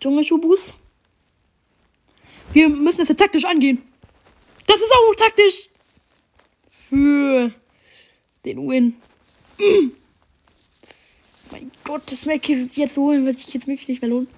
[0.00, 0.72] Dschungelschuh-Boost.
[2.54, 3.82] Wir müssen das taktisch angehen.
[4.66, 5.68] Das ist auch taktisch.
[6.88, 7.52] Für
[8.46, 8.96] den Win.
[11.50, 14.28] Mein Gott, das Mac jetzt holen wird sich jetzt wirklich nicht mehr lohnen.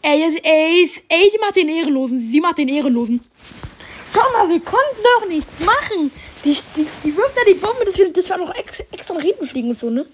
[0.00, 2.20] Ey, ey, ey, sie macht den Ehrenlosen.
[2.30, 3.20] Sie macht den Ehrenlosen.
[4.14, 6.10] Schau mal, wir konnten doch nichts machen.
[6.44, 9.46] Die, die, die wirft da die Bombe, das, das war noch extra, extra nach hinten
[9.46, 10.06] fliegen und so, ne?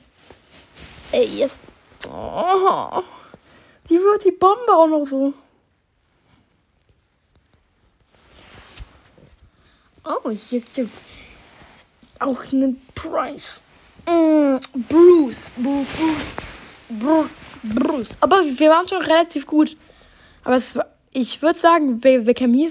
[1.10, 1.62] Ey, yes.
[2.06, 3.02] Oh,
[3.88, 5.32] die wirft die Bombe auch noch so.
[10.04, 11.02] Oh, hier gibt's
[12.18, 13.62] auch einen Preis.
[14.08, 15.88] Mm, Bruce, Bruce,
[16.88, 17.30] Bruce,
[17.62, 18.16] Bruce.
[18.20, 19.76] Aber wir waren schon relativ gut.
[20.44, 20.78] Aber es
[21.12, 22.70] ich würde sagen, wir, wir kämen hier.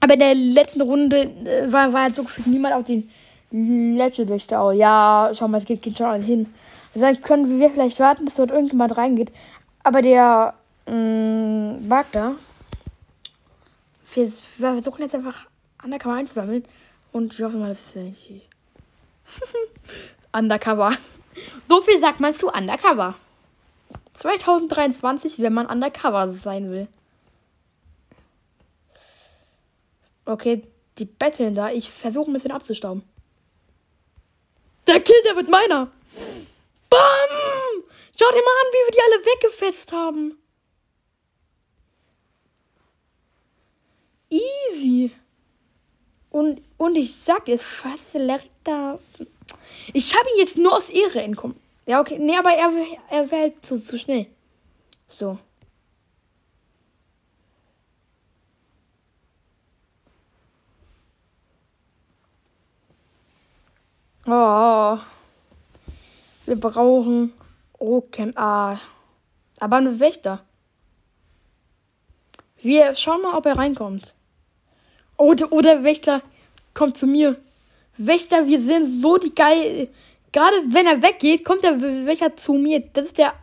[0.00, 3.10] Aber in der letzten Runde äh, war, war halt so gefühlt niemand auf den
[3.50, 4.66] Legend Wächter.
[4.66, 6.52] Oh, ja, schau mal, es geht, geht schon hin.
[6.94, 9.32] Also dann können wir vielleicht warten, dass dort irgendjemand reingeht.
[9.82, 10.54] Aber der
[10.86, 12.36] mh, mm, Wagner,
[14.12, 15.46] wir versuchen jetzt einfach
[15.82, 16.64] Undercover einzusammeln.
[17.12, 18.53] Und wir hoffen mal, dass es nicht
[20.32, 20.96] Undercover.
[21.68, 23.14] So viel sagt man zu Undercover.
[24.14, 26.88] 2023, wenn man Undercover sein will.
[30.24, 30.62] Okay,
[30.98, 31.70] die betteln da.
[31.70, 33.02] Ich versuche ein bisschen abzustauben.
[34.86, 35.90] Der Kill, der wird meiner.
[36.90, 37.80] Bam!
[38.18, 40.38] Schau dir mal an, wie wir die alle weggefetzt haben.
[44.30, 45.12] Easy.
[46.34, 48.98] Und, und ich sag jetzt, Facelerita.
[49.92, 51.56] Ich habe ihn jetzt nur aus Ehre entkommen.
[51.86, 52.18] Ja, okay.
[52.18, 52.72] Nee, aber er,
[53.08, 54.26] er wäre zu, zu schnell.
[55.06, 55.38] So.
[64.26, 64.98] Oh.
[66.46, 67.32] Wir brauchen
[67.78, 68.36] Rohcamp.
[68.36, 68.80] Ah.
[69.60, 70.44] Aber ein Wächter.
[72.56, 74.16] Wir schauen mal, ob er reinkommt.
[75.16, 76.22] Oder, oder Wächter
[76.72, 77.36] kommt zu mir.
[77.96, 79.88] Wächter, wir sind so die geil.
[80.32, 82.82] Gerade wenn er weggeht, kommt der Wächter zu mir.
[82.92, 83.34] Das ist der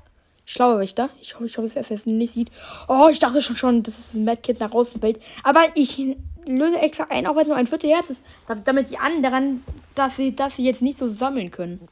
[0.46, 1.10] schlaue Wächter.
[1.22, 2.52] Ich hoffe, ich hoffe, dass er es nicht sieht.
[2.88, 5.22] Oh, ich dachte schon, schon dass es ein Madkit nach außen fällt.
[5.44, 5.98] Aber ich
[6.46, 8.24] löse extra ein, auch wenn es nur ein Viertel Herz ist.
[8.66, 9.64] Damit die anderen,
[9.96, 11.88] dass sie, dass sie jetzt nicht so sammeln können.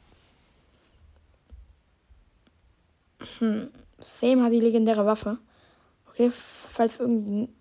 [3.38, 3.70] Hm.
[3.98, 5.38] Sam hat die legendäre Waffe.
[6.08, 7.54] Okay, falls wir irgendeinen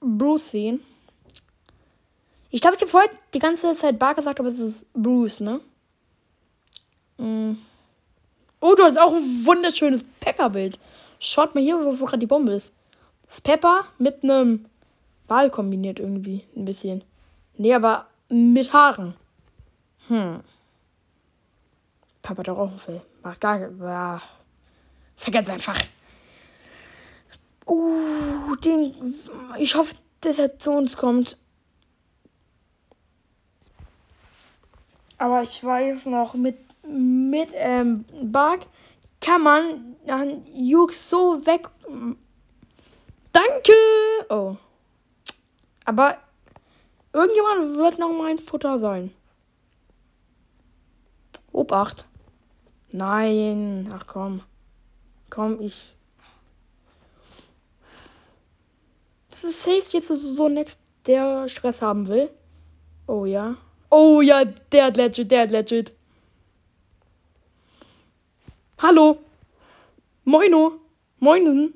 [0.00, 0.80] Bruce sehen.
[2.54, 5.60] Ich glaube, ich habe vorher die ganze Zeit Bar gesagt, aber es ist Bruce, ne?
[7.16, 7.54] Mm.
[8.60, 10.78] Oh, du hast auch ein wunderschönes Pepper-Bild.
[11.18, 12.70] Schaut mal hier, wo, wo gerade die Bombe ist.
[13.26, 14.66] Das Pepper mit einem
[15.26, 16.44] Ball kombiniert irgendwie.
[16.54, 17.02] Ein bisschen.
[17.56, 19.14] Nee, aber mit Haaren.
[20.08, 20.40] Hm.
[22.20, 23.00] Papa doch auch ein Fell.
[23.22, 24.20] Mach gar ja.
[25.16, 25.80] Vergesst einfach.
[27.66, 29.14] Uh, den.
[29.58, 31.38] Ich hoffe, dass er zu uns kommt.
[35.22, 38.58] Aber ich weiß noch, mit, mit ähm, Bug
[39.20, 41.68] kann man dann Jux so weg.
[43.30, 43.72] Danke!
[44.28, 44.56] Oh.
[45.84, 46.18] Aber
[47.12, 49.12] irgendjemand wird noch mein Futter sein.
[51.52, 52.04] Obacht.
[52.90, 53.94] Nein.
[53.94, 54.42] Ach komm.
[55.30, 55.94] Komm, ich.
[59.30, 62.28] Das ist safe jetzt so next, der Stress haben will.
[63.06, 63.56] Oh ja.
[63.94, 65.92] Oh ja, der hat legit, der hat legit.
[68.78, 69.18] Hallo.
[70.24, 70.80] Moino.
[71.18, 71.74] Moinen.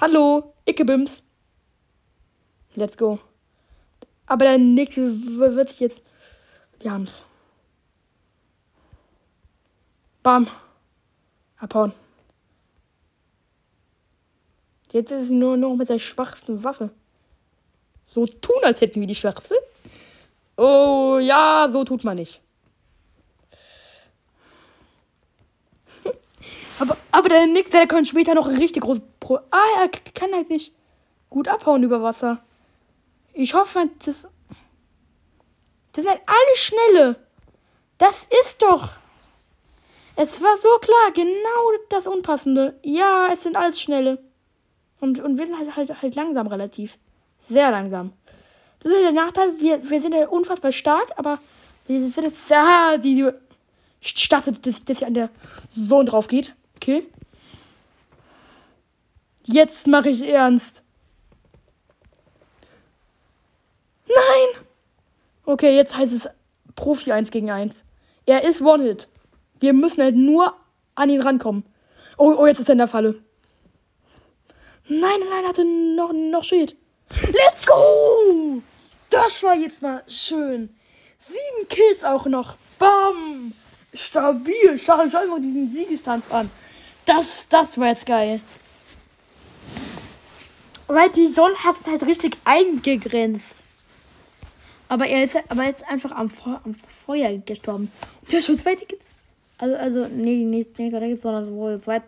[0.00, 0.52] Hallo.
[0.66, 1.22] Ickebims.
[2.74, 3.20] Let's go.
[4.26, 6.02] Aber der nächste wird sich jetzt.
[6.80, 7.22] Wir haben's.
[10.24, 10.48] Bam.
[11.58, 11.92] Abhauen.
[14.90, 16.90] Jetzt ist es nur noch mit der schwachsten Waffe.
[18.02, 19.54] So tun, als hätten wir die schwachste.
[20.58, 22.42] Oh, ja, so tut man nicht.
[26.80, 29.00] aber, aber der Nick, der kann später noch richtig groß.
[29.20, 30.74] Pro ah, er kann halt nicht
[31.30, 32.42] gut abhauen über Wasser.
[33.34, 34.26] Ich hoffe, das.
[35.92, 37.16] Das sind halt alle schnelle.
[37.98, 38.90] Das ist doch.
[40.16, 42.80] Es war so klar, genau das Unpassende.
[42.82, 44.18] Ja, es sind alles schnelle.
[44.98, 46.98] Und, und wir sind halt, halt, halt langsam relativ.
[47.48, 48.12] Sehr langsam.
[48.80, 49.58] Das ist der Nachteil.
[49.58, 51.38] Wir, wir sind ja unfassbar stark, aber
[51.86, 52.38] wir sind jetzt.
[52.50, 53.28] Ah, die.
[54.28, 55.30] Dachte, dass, dass hier an der
[55.70, 56.54] Sohn drauf geht.
[56.76, 57.06] Okay.
[59.44, 60.82] Jetzt mache ich ernst.
[64.06, 64.64] Nein!
[65.44, 66.28] Okay, jetzt heißt es
[66.76, 67.82] Profi 1 gegen 1.
[68.26, 69.08] Er ist One-Hit.
[69.58, 70.54] Wir müssen halt nur
[70.94, 71.64] an ihn rankommen.
[72.18, 73.22] Oh, oh, jetzt ist er in der Falle.
[74.88, 76.76] Nein, nein, nein, er hatte noch, noch Schild.
[77.10, 78.37] Let's go!
[79.42, 80.70] War jetzt mal schön.
[81.18, 82.56] Sieben Kills auch noch.
[82.78, 83.52] Bam!
[83.94, 84.78] Stabil.
[84.78, 86.50] Schau, schau mal diesen Siegestanz an.
[87.06, 88.40] Das, das war jetzt geil.
[90.86, 93.54] Weil die Sonne hat es halt richtig eingegrenzt.
[94.88, 96.74] Aber er ist, aber er ist einfach am, Fe am
[97.06, 97.92] Feuer gestorben.
[98.22, 99.04] Und der hat schon zwei Tickets.
[99.58, 102.02] Also, also, nee, nicht, nicht zwei Tickets, sondern wohl zwei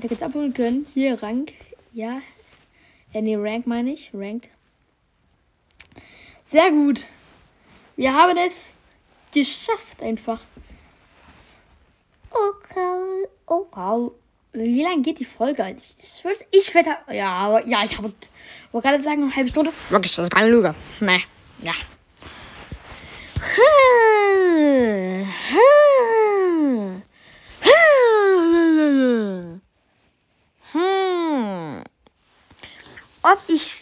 [0.00, 0.86] Tickets abholen können.
[0.92, 1.52] Hier, Rank.
[1.92, 2.20] Ja.
[3.12, 4.10] Äh, nee, Rank meine ich.
[4.12, 4.50] Rank.
[6.50, 7.04] Sehr gut.
[7.96, 8.52] Wir haben es
[9.32, 10.40] geschafft einfach.
[12.30, 14.10] Okay, okay.
[14.52, 15.76] Wie lange geht die Folge?
[15.76, 16.96] Ich, ich, ich werde.
[17.12, 18.12] Ja, aber ja, ich habe.
[18.72, 19.72] Wollte gerade sagen, eine halbe Stunde.
[19.90, 20.74] Wirklich, das ist keine Lüge.
[21.00, 21.24] Nee,
[21.62, 21.72] ja.
[30.72, 31.82] Hm.
[33.22, 33.74] Ob ich,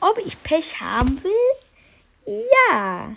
[0.00, 1.69] ob ich Pech haben will?
[2.30, 3.16] Ja.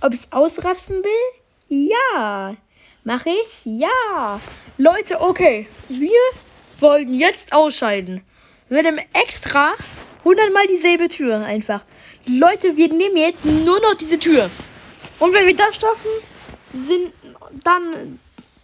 [0.00, 1.88] Ob ich ausrasten will?
[1.88, 2.56] Ja.
[3.04, 3.64] Mache ich?
[3.64, 4.40] Ja.
[4.78, 5.68] Leute, okay.
[5.88, 6.20] Wir
[6.80, 8.22] wollen jetzt ausscheiden.
[8.68, 9.74] Wir nehmen extra
[10.20, 11.84] 100 mal dieselbe Tür einfach.
[12.26, 14.50] Leute, wir nehmen jetzt nur noch diese Tür.
[15.18, 16.10] Und wenn wir das schaffen,
[16.72, 17.12] sind,
[17.62, 18.18] dann,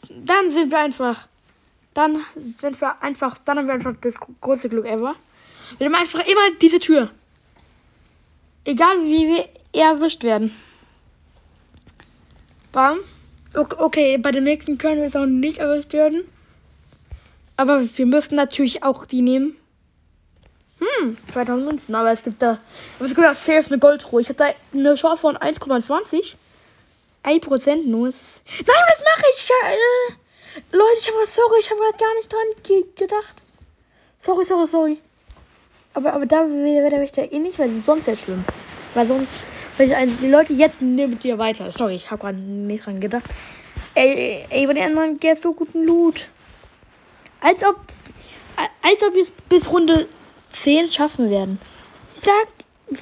[0.08, 1.28] dann sind wir einfach,
[1.94, 2.24] dann
[2.60, 5.14] sind wir einfach, dann haben wir einfach das größte Glück ever.
[5.78, 7.10] Wir haben einfach immer diese Tür.
[8.64, 9.48] Egal wie wir
[9.86, 10.54] erwischt werden.
[12.72, 12.98] Bam.
[13.54, 16.24] Okay, bei dem nächsten können wir es auch nicht erwischt werden.
[17.56, 19.56] Aber wir müssen natürlich auch die nehmen.
[20.78, 22.58] Hm, 2000 Münzen, aber es gibt da,
[22.98, 24.20] aber es gibt da safe eine Goldruhe.
[24.20, 26.36] Ich hatte eine Chance von 1,20.
[27.24, 28.06] 1% nur.
[28.08, 28.14] Nein,
[28.66, 29.50] was mache ich?
[29.50, 33.42] äh, Leute, ich habe sorry, ich habe halt gar nicht dran ge gedacht.
[34.20, 34.98] Sorry, sorry, sorry.
[35.94, 38.44] Aber, aber da wäre ich da eh nicht, weil sonst wäre schlimm.
[38.94, 39.28] Weil sonst,
[39.78, 41.70] die Leute jetzt nehmen dir weiter.
[41.72, 43.24] Sorry, ich habe gerade nicht dran gedacht.
[43.94, 46.28] Ey, ey, bei den anderen gäbe so guten Loot.
[47.40, 47.76] Als ob,
[48.56, 50.08] als ob wir es bis Runde
[50.52, 51.60] 10 schaffen werden.
[52.16, 52.48] Ich sag,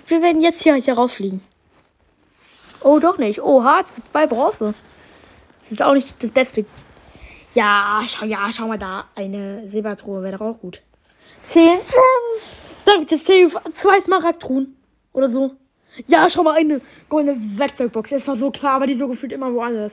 [0.07, 1.41] wir werden jetzt hier, hier rauffliegen.
[2.81, 3.41] Oh, doch nicht.
[3.41, 4.75] Oh, Harz, zwei Bronze.
[5.63, 6.67] Das ist auch nicht das Beste.
[7.55, 9.07] Ja, schau, ja, schau mal da.
[9.15, 10.83] Eine Silbertruhe wäre doch auch gut.
[11.49, 11.79] Zehn
[12.85, 14.77] Danke, das zwei Smaragdtruhen.
[15.13, 15.57] Oder so.
[16.07, 18.13] Ja, schau mal, eine goldene Werkzeugbox.
[18.13, 19.93] Es war so klar, aber die so gefühlt immer woanders.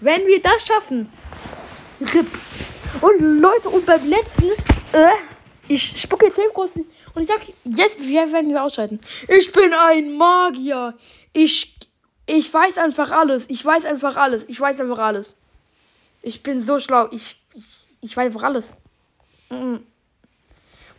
[0.00, 1.10] Wenn wir das schaffen.
[2.00, 2.26] RIP.
[3.00, 4.46] Und Leute, und beim letzten.
[4.92, 5.10] Äh,
[5.68, 6.76] ich spucke jetzt groß.
[6.76, 9.00] Und ich sag, jetzt werden wir ausschalten.
[9.28, 10.94] Ich bin ein Magier.
[11.32, 11.76] Ich,
[12.26, 13.44] ich weiß einfach alles.
[13.48, 14.44] Ich weiß einfach alles.
[14.48, 15.34] Ich weiß einfach alles.
[16.22, 17.08] Ich bin so schlau.
[17.12, 17.64] Ich, ich,
[18.00, 18.74] ich weiß einfach alles.
[19.50, 19.86] Mhm.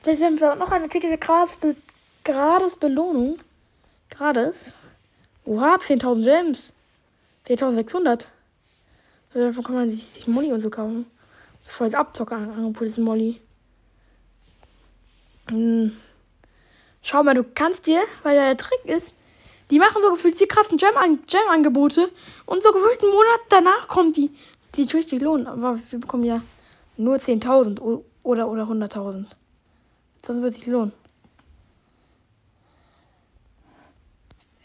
[0.01, 1.75] Vielleicht haben wir noch eine tickete Grades, Be
[2.23, 3.39] Grades Belohnung.
[4.17, 4.73] Grades.
[5.45, 6.73] Oha, 10.000 Gems.
[7.47, 8.27] 10.600.
[9.33, 11.05] Davon kann man sich, sich Molly und so kaufen.
[11.59, 13.41] Das ist voll das Abzocker-Angebot, dieses Molly.
[15.49, 15.95] Hm.
[17.01, 19.13] Schau mal, du kannst dir, weil der Trick ist,
[19.69, 22.09] die machen so gefühlt die krassen Gem-Angebote Gem
[22.45, 24.31] und so gefühlt einen Monat danach kommt die,
[24.75, 25.47] die richtig lohnen.
[25.47, 26.41] Aber wir bekommen ja
[26.97, 27.79] nur 10.000
[28.23, 29.25] oder, oder 100.000.
[30.25, 30.93] Sonst wird sich lohnen.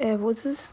[0.01, 0.67] Äh, wo ist es?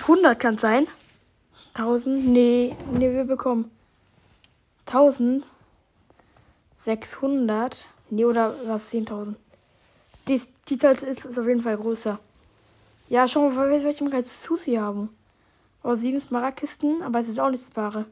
[0.00, 0.88] 100 kann es sein.
[1.74, 2.26] 1000?
[2.26, 3.70] Nee, nee, wir bekommen
[4.86, 5.46] 1600.
[8.10, 8.90] Nee, oder was?
[8.90, 9.36] 10.000.
[10.26, 12.18] Die, die Zahl ist, auf jeden Fall größer.
[13.08, 15.16] Ja, schau mal, welche wir als Susi haben.
[15.84, 18.06] Aber sieben Smaragdkisten, aber es ist auch nicht das Wahre.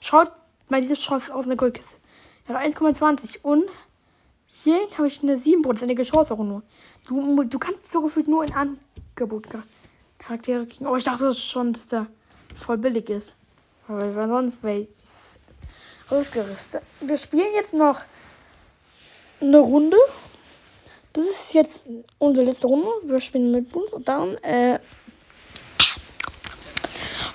[0.00, 0.30] Schaut
[0.68, 1.96] mal diese Chance auf eine Goldkiste.
[2.46, 3.70] Habe 1,20 und
[4.64, 6.62] hier habe ich eine 7%ige Chance auch nur.
[7.06, 9.46] Du, du kannst so gefühlt nur in Angebot
[10.18, 10.86] Charaktere kriegen.
[10.86, 12.06] Oh, ich dachte schon, dass der
[12.56, 13.34] voll billig ist.
[13.86, 14.88] Aber sonst wäre ich
[16.08, 16.82] ausgerüstet.
[17.00, 18.00] Wir spielen jetzt noch
[19.42, 19.98] eine Runde.
[21.12, 21.84] Das ist jetzt
[22.18, 22.88] unsere letzte Runde.
[23.02, 24.78] Wir spielen mit Blues und dann, äh.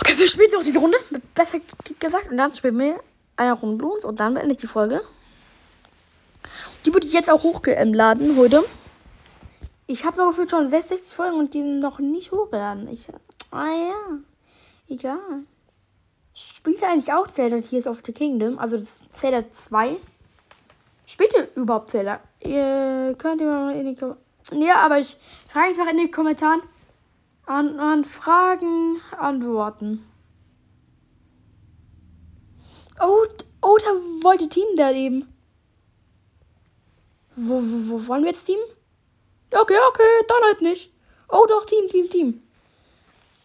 [0.02, 0.98] Okay, wir spielen noch diese Runde.
[1.36, 1.60] Besser
[2.00, 2.32] gesagt.
[2.32, 3.00] Und dann spielen wir
[3.36, 5.04] eine Runde Blues und dann beende ich die Folge.
[6.86, 8.64] Die würde ich jetzt auch hochgeladen heute.
[9.88, 12.88] Ich habe so gefühlt schon 60 Folgen und die sind noch nicht hochgeladen.
[12.88, 13.08] Ich,
[13.52, 14.20] ah ja.
[14.88, 15.44] Egal.
[16.34, 18.60] Spielt eigentlich auch Zelda Tears of the Kingdom?
[18.60, 19.98] Also das Zelda 2?
[21.06, 22.20] Spielt ihr überhaupt Zelda?
[22.40, 24.20] Ihr könnt ihr mal in die Kommentare.
[24.54, 26.62] Ja, aber ich frage einfach in den Kommentaren
[27.46, 30.06] an, an Fragen antworten.
[33.02, 33.26] Oh,
[33.62, 33.90] oh, da
[34.24, 35.28] wollte Team da eben.
[37.42, 38.60] Wo, wo, wo wollen wir jetzt Team?
[39.50, 40.92] Okay, okay, dann halt nicht.
[41.30, 42.44] Oh doch, Team, Team, Team.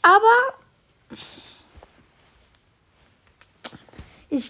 [0.03, 0.55] Aber
[4.29, 4.49] ich,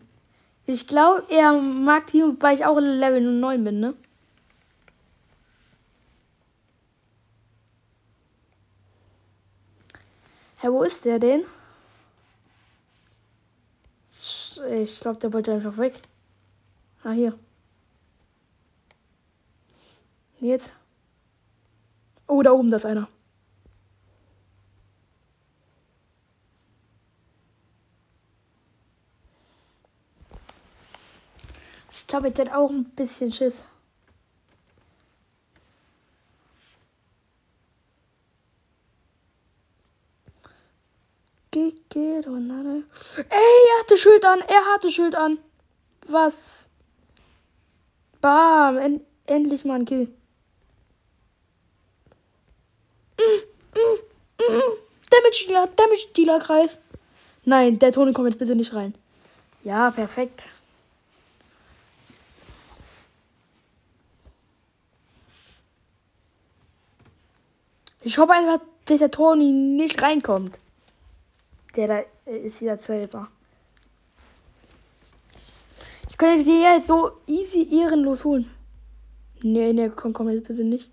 [0.66, 3.94] ich glaube, er mag Team, weil ich auch Level 9 bin, ne?
[10.56, 11.44] Hä, wo ist der denn?
[14.80, 15.94] Ich glaube, der wollte einfach weg.
[17.04, 17.38] Ah, hier.
[20.44, 20.74] Jetzt.
[22.26, 23.08] Oh, da oben, da ist einer.
[31.90, 33.64] Ich glaube, jetzt hat auch ein bisschen Schiss.
[43.16, 44.40] Ey, er hatte Schild an.
[44.40, 45.38] Er hatte Schild an.
[46.06, 46.66] Was?
[48.20, 48.76] Bam.
[48.76, 50.14] En endlich mal ein Kill.
[55.10, 56.78] Damage Dealer, Damage Dealer Kreis.
[57.44, 58.94] Nein, der Ton kommt jetzt bitte nicht rein.
[59.62, 60.48] Ja, perfekt.
[68.02, 70.60] Ich hoffe einfach, dass der Toni nicht reinkommt.
[71.74, 73.28] Der da äh, ist dieser Zwölfer.
[76.10, 78.50] Ich könnte die jetzt so easy ehrenlos holen.
[79.42, 80.90] Nee, nee, komm, komm jetzt bitte nicht.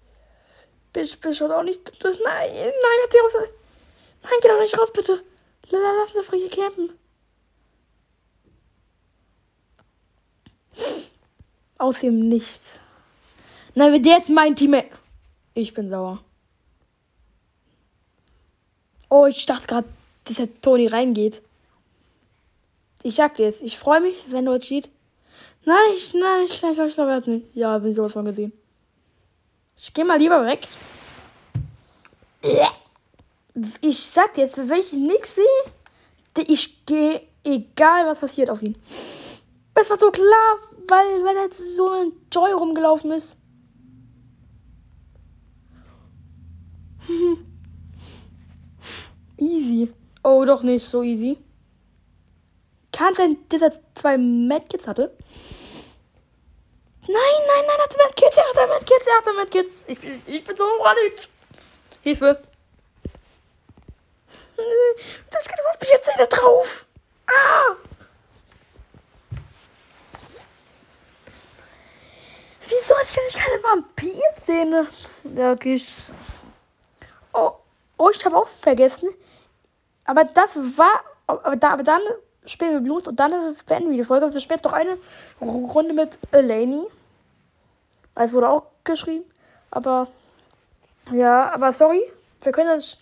[0.93, 1.81] Bisch, bisch, auch nicht.
[2.03, 3.49] Nein, nein, geh raus.
[4.23, 5.23] Nein, geh doch nicht raus, bitte.
[5.69, 6.89] Lass uns doch hier campen.
[11.77, 12.79] Aus dem Nichts.
[13.73, 14.75] Na, wird jetzt mein Team.
[15.53, 16.23] Ich bin sauer.
[19.09, 19.87] Oh, ich dachte gerade,
[20.25, 21.41] dass der Toni reingeht.
[23.03, 24.89] Ich sag dir jetzt, ich freue mich, wenn du cheat.
[25.65, 27.47] Nein, ich, nein, ich, ich, ich glaube, er hat nicht.
[27.55, 28.53] Ja, bin sowas von gesehen.
[29.84, 30.67] Ich geh mal lieber weg.
[33.82, 35.43] Ich sag jetzt, wenn ich nichts sehe,
[36.47, 38.75] ich gehe, egal was passiert, auf ihn.
[39.73, 43.36] Das war so klar, weil, weil halt so ein Joy rumgelaufen ist.
[49.38, 49.91] easy.
[50.23, 51.39] Oh, doch nicht so easy.
[52.91, 55.17] Kann sein, dass er zwei Medkits hatte.
[57.07, 59.85] Nein, nein, nein, hat Medkits, er hat Medkits, er hat Medkits.
[59.87, 61.29] Ich bin, ich bin so verrückt.
[62.01, 62.41] Hilfe.
[64.55, 66.85] Da ist keine Vampir-Zähne drauf.
[67.27, 67.75] Ah!
[72.71, 74.87] Wieso hatte ich denn nicht keine Vampirzähne?
[75.35, 75.81] Ja, okay.
[77.33, 77.51] Oh,
[77.97, 79.09] oh ich habe auch vergessen.
[80.05, 81.03] Aber das war.
[81.27, 82.01] Aber, da, aber dann
[82.45, 83.31] spielen wir Blues und dann
[83.65, 84.33] beenden wir die Folge.
[84.33, 84.97] Wir spielen jetzt noch eine
[85.41, 86.83] Runde mit Eleni.
[88.15, 89.25] Es wurde auch geschrieben.
[89.69, 90.07] Aber.
[91.11, 92.01] Ja, aber sorry.
[92.41, 92.97] Wir können das.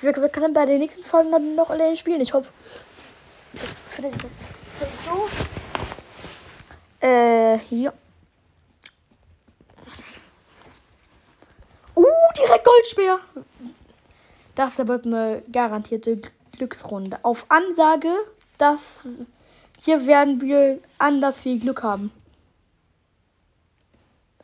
[0.00, 2.20] Wir, wir können bei den nächsten Folgen dann noch Eleni spielen.
[2.20, 2.48] Ich hoffe.
[3.52, 4.12] Das ist für den.
[5.06, 5.28] So.
[7.06, 7.92] Äh, hier.
[11.96, 12.04] Uh,
[12.36, 13.18] direkt Goldspeer.
[14.54, 16.20] Das wird eine garantierte
[16.52, 17.18] Glücksrunde.
[17.22, 18.12] Auf Ansage,
[18.58, 19.06] dass
[19.80, 22.12] hier werden wir anders viel Glück haben.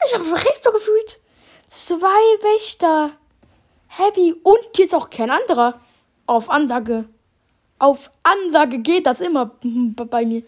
[0.06, 1.20] Ich habe recht so gefühlt.
[1.68, 3.10] Zwei Wächter.
[3.88, 4.34] Happy.
[4.42, 5.80] Und hier ist auch kein anderer.
[6.26, 7.04] Auf Ansage.
[7.78, 10.42] Auf Ansage geht das immer bei mir.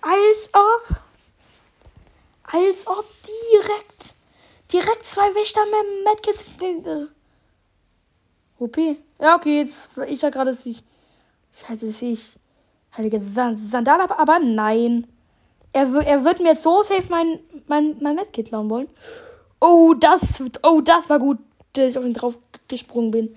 [0.00, 0.96] Als ob.
[2.44, 3.04] Als ob
[3.52, 4.16] direkt
[4.72, 6.44] Direkt zwei Wächter mit Medkits.
[8.58, 8.76] OP.
[9.20, 9.74] Ja, okay, jetzt,
[10.08, 10.82] ich ja gerade, ich.
[11.56, 12.38] Scheiße, ich.
[12.96, 15.06] Heilige Sandal, aber nein.
[15.72, 18.88] Er, er wird mir jetzt so safe mein, mein, mein Medkit klauen wollen.
[19.60, 21.38] Oh, das, oh, das war gut,
[21.72, 22.38] dass ich auf ihn drauf
[22.68, 23.36] gesprungen bin.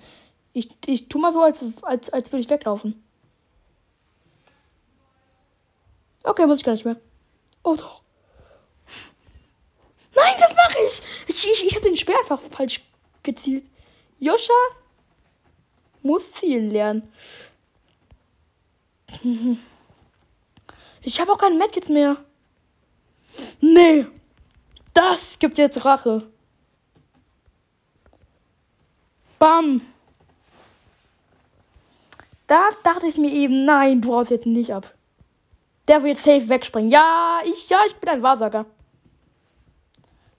[0.52, 3.02] Ich, ich tu mal so, als, als, als würde ich weglaufen.
[6.22, 6.96] Okay, muss ich gar nicht mehr.
[7.62, 8.02] Oh doch.
[10.14, 11.02] Nein, das mache ich.
[11.28, 12.82] Ich, ich, ich habe den Speer einfach falsch
[13.22, 13.64] gezielt.
[14.18, 14.52] Joscha
[16.02, 17.12] muss zielen lernen.
[21.02, 22.16] Ich habe auch keinen Medkits mehr.
[23.60, 24.06] Nee.
[24.92, 26.30] Das gibt jetzt Rache.
[29.38, 29.80] Bam.
[32.46, 34.92] Da dachte ich mir eben, nein, du haust jetzt nicht ab.
[35.88, 36.90] Der will jetzt safe wegspringen.
[36.90, 38.66] Ja, ich, ja, ich bin ein Wahrsager.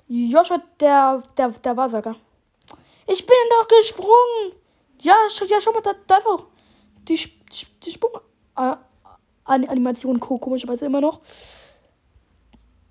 [0.07, 2.15] Joshua, der, der, der Wahrsager.
[3.07, 4.53] Ich bin doch gesprungen.
[4.99, 5.15] Ja,
[5.47, 6.47] ja, schau mal, da, da auch
[7.07, 8.19] die, die, die Sprung.
[8.61, 8.75] Äh,
[9.45, 11.21] Animation komischerweise immer noch.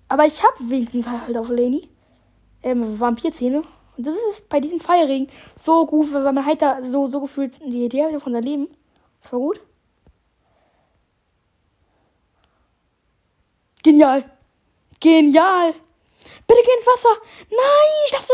[0.09, 1.89] Aber ich habe wenigstens halt auf Leni
[2.61, 3.63] ähm, Vampirzähne.
[3.97, 7.53] Und das ist bei diesem Feierring so gut, weil man halt da so, so gefühlt
[7.65, 8.67] die Idee von der Leben.
[9.21, 9.61] Das war gut.
[13.83, 14.23] Genial.
[14.99, 15.73] Genial.
[16.47, 17.17] Bitte geh ins Wasser.
[17.49, 18.33] Nein, ich dachte,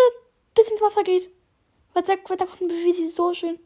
[0.56, 1.30] dass ins Wasser geht.
[1.94, 3.60] Da, weil da kommt ein Baby so schön.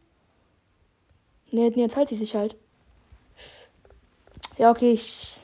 [1.52, 2.56] Nee, jetzt hält sie sich halt.
[4.58, 5.40] Ja, okay, ich.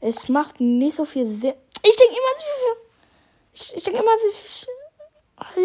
[0.00, 1.54] Es macht nicht so viel Sinn.
[1.82, 2.74] Ich denke immer,
[3.52, 4.66] ich, ich denke immer, dass ich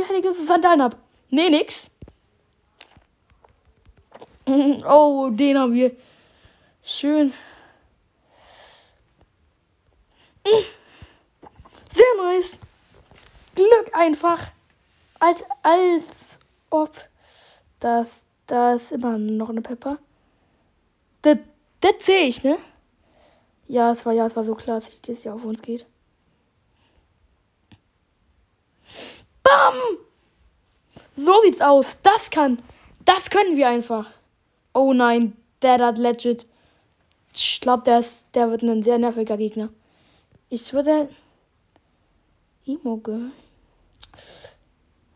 [0.10, 0.98] heilige Sandalen habe.
[1.30, 1.90] Nee, nix.
[4.88, 5.96] Oh, den haben wir.
[6.84, 7.34] Schön.
[11.94, 12.60] Sehr nice.
[13.56, 14.52] Glück einfach.
[15.20, 16.40] Als, als
[16.70, 16.92] ob
[17.80, 19.98] das, da ist immer noch eine Pepper.
[21.24, 21.38] Das,
[21.86, 22.58] das sehe ich, ne?
[23.68, 25.86] Ja, es war ja, es war so klar, dass das ja auf uns geht.
[29.44, 29.76] Bam!
[31.16, 32.02] So sieht's aus.
[32.02, 32.58] Das kann.
[33.06, 34.12] Das können wir einfach.
[34.74, 36.48] Oh nein, der hat legit.
[37.34, 39.70] Ich glaube, der, der wird ein sehr nerviger Gegner.
[40.50, 41.10] Ich würde.
[42.66, 43.32] Emo Girl.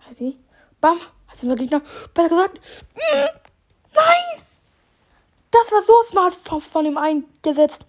[0.05, 0.37] Halt die.
[0.79, 0.99] Bam.
[1.27, 1.81] Also unser Gegner,
[2.13, 2.59] besser gesagt,
[2.95, 3.39] mm,
[3.93, 4.48] nein!
[5.51, 7.85] Das war so smart von, ihm eingesetzt.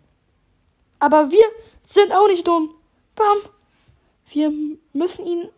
[0.98, 1.44] Aber wir
[1.82, 2.74] sind auch nicht dumm.
[3.14, 3.38] Bam.
[4.32, 4.52] Wir
[4.92, 5.48] müssen ihn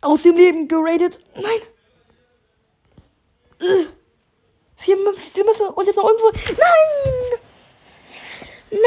[0.00, 1.18] aus dem Leben geradet.
[1.34, 1.60] Nein.
[4.84, 6.30] Wir, wir müssen uns jetzt noch irgendwo.
[6.30, 7.40] Nein!
[8.70, 8.80] Nein,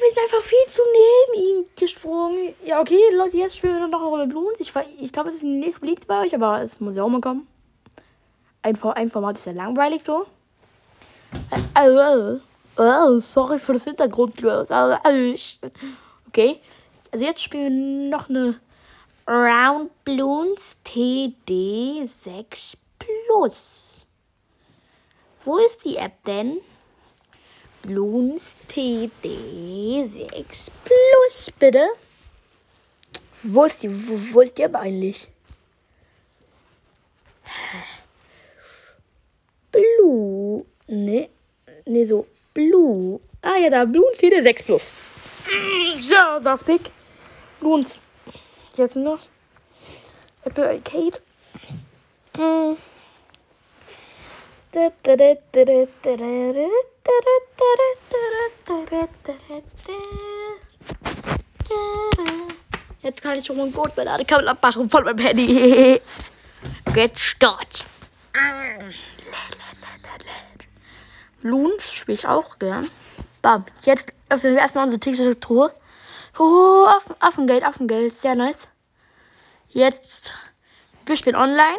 [0.00, 2.54] wir sind einfach viel zu neben ihm gesprungen.
[2.64, 4.54] Ja, okay, Leute, jetzt spielen wir noch eine Rolle Blumen.
[4.58, 7.20] Ich, ich glaube, es ist nächste beliebt bei euch, aber es muss ja auch mal
[7.20, 7.46] kommen.
[8.62, 10.24] Ein, ein Format ist ja langweilig so.
[12.76, 14.38] Oh, sorry für das Hintergrund.
[16.28, 16.60] Okay,
[17.12, 18.60] also jetzt spielen wir noch eine
[19.26, 24.06] Round Balloons TD6 Plus.
[25.44, 26.58] Wo ist die App denn?
[27.82, 31.86] Bloons TD6 Plus, bitte.
[33.42, 35.28] Wo ist die, wo, wo ist die App eigentlich?
[39.70, 40.33] Blue.
[40.86, 41.28] Ne,
[41.86, 42.26] ne, so.
[42.52, 43.20] Blue.
[43.42, 44.82] Ah ja, da, Bloons TD6 Plus.
[46.08, 46.80] Ja, saftig.
[47.60, 47.98] Bloons.
[48.76, 49.18] Jetzt noch.
[50.44, 51.20] Apple Arcade.
[52.36, 52.76] Hm.
[63.02, 66.00] Jetzt kann ich schon mal gut der Kamera abmachen von meinem Handy.
[66.92, 67.84] Get start.
[71.44, 72.88] Loons spiele ich auch gern.
[73.42, 73.66] Bam.
[73.82, 75.74] Jetzt öffnen wir erstmal unsere TikTok-Truhe.
[76.38, 78.18] Oh, Affen, Affengeld, Affengeld.
[78.18, 78.66] Sehr nice.
[79.68, 80.32] Jetzt.
[81.04, 81.78] Wir spielen online.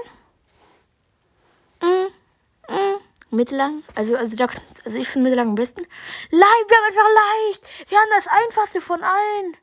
[1.82, 3.36] Mm.
[3.36, 3.84] Mittellang.
[3.96, 4.48] Also, also, da,
[4.86, 5.82] also ich finde Mittellang am besten.
[6.30, 7.90] Leicht, wir haben einfach leicht.
[7.90, 9.58] Wir haben das einfachste von allen.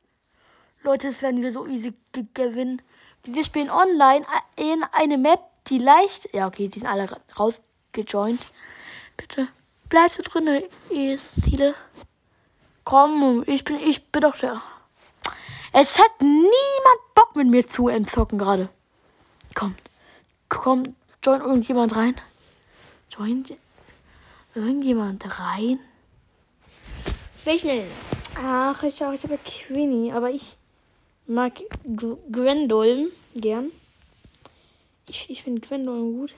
[0.82, 1.94] Leute, das werden wir so easy
[2.34, 2.82] gewinnen.
[3.22, 4.26] Wir spielen online
[4.57, 6.28] in eine Map, die leicht.
[6.34, 8.40] Ja, okay, die sind alle rausgejoint.
[9.16, 9.46] Bitte,
[9.93, 11.74] bleibst du drin, ihr Ziele.
[12.82, 14.62] Komm, ich bin, ich bin doch der.
[15.74, 18.70] Es hat niemand Bock mit mir zu entzocken gerade.
[19.55, 19.74] Komm,
[20.49, 22.14] komm, join irgendjemand rein.
[23.11, 23.53] Joint
[24.55, 25.78] irgendjemand rein?
[27.45, 27.82] Welchen?
[28.43, 30.57] Ach, ich, ich habe Queenie, aber ich
[31.26, 31.53] mag
[31.84, 33.70] G Gwendolyn gern.
[35.07, 36.34] Ich, ich finde Gwendolyn gut.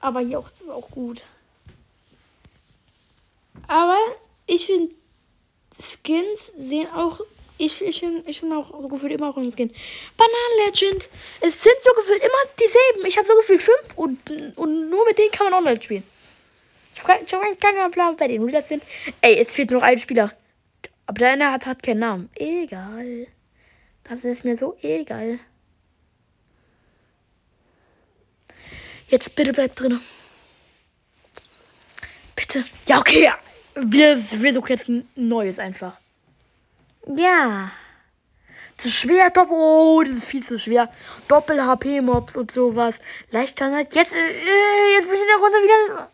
[0.00, 1.24] Aber hier auch, ist auch gut.
[3.66, 3.98] Aber
[4.46, 4.94] ich finde
[5.80, 7.20] Skins sehen auch
[7.56, 9.72] ich, ich finde ich find auch so gefühlt immer auch ein Skin.
[10.16, 11.08] Bananen Legend.
[11.40, 13.06] Es sind so gefühlt immer dieselben.
[13.06, 16.02] Ich habe so gefühlt fünf und, und nur mit denen kann man online spielen.
[16.94, 18.82] Ich habe hab keinen Plan, bei denen das sind.
[19.20, 20.32] Ey, es fehlt noch ein Spieler.
[21.06, 22.30] Aber der eine hat, hat keinen Namen.
[22.34, 23.26] Egal.
[24.04, 25.38] Das ist mir so egal.
[29.08, 30.00] Jetzt bitte bleib drin.
[32.34, 32.64] Bitte.
[32.86, 33.32] Ja, okay.
[33.74, 35.98] Wir, wir suchen jetzt ein neues einfach.
[37.06, 37.72] Ja.
[38.76, 39.56] Zu schwer, Doppel.
[39.56, 40.90] Oh, das ist viel zu schwer.
[41.28, 42.98] Doppel-HP-Mobs und sowas.
[43.30, 43.94] Leichtstandard.
[43.94, 46.10] Jetzt, äh, jetzt bin ich in der Runde wieder.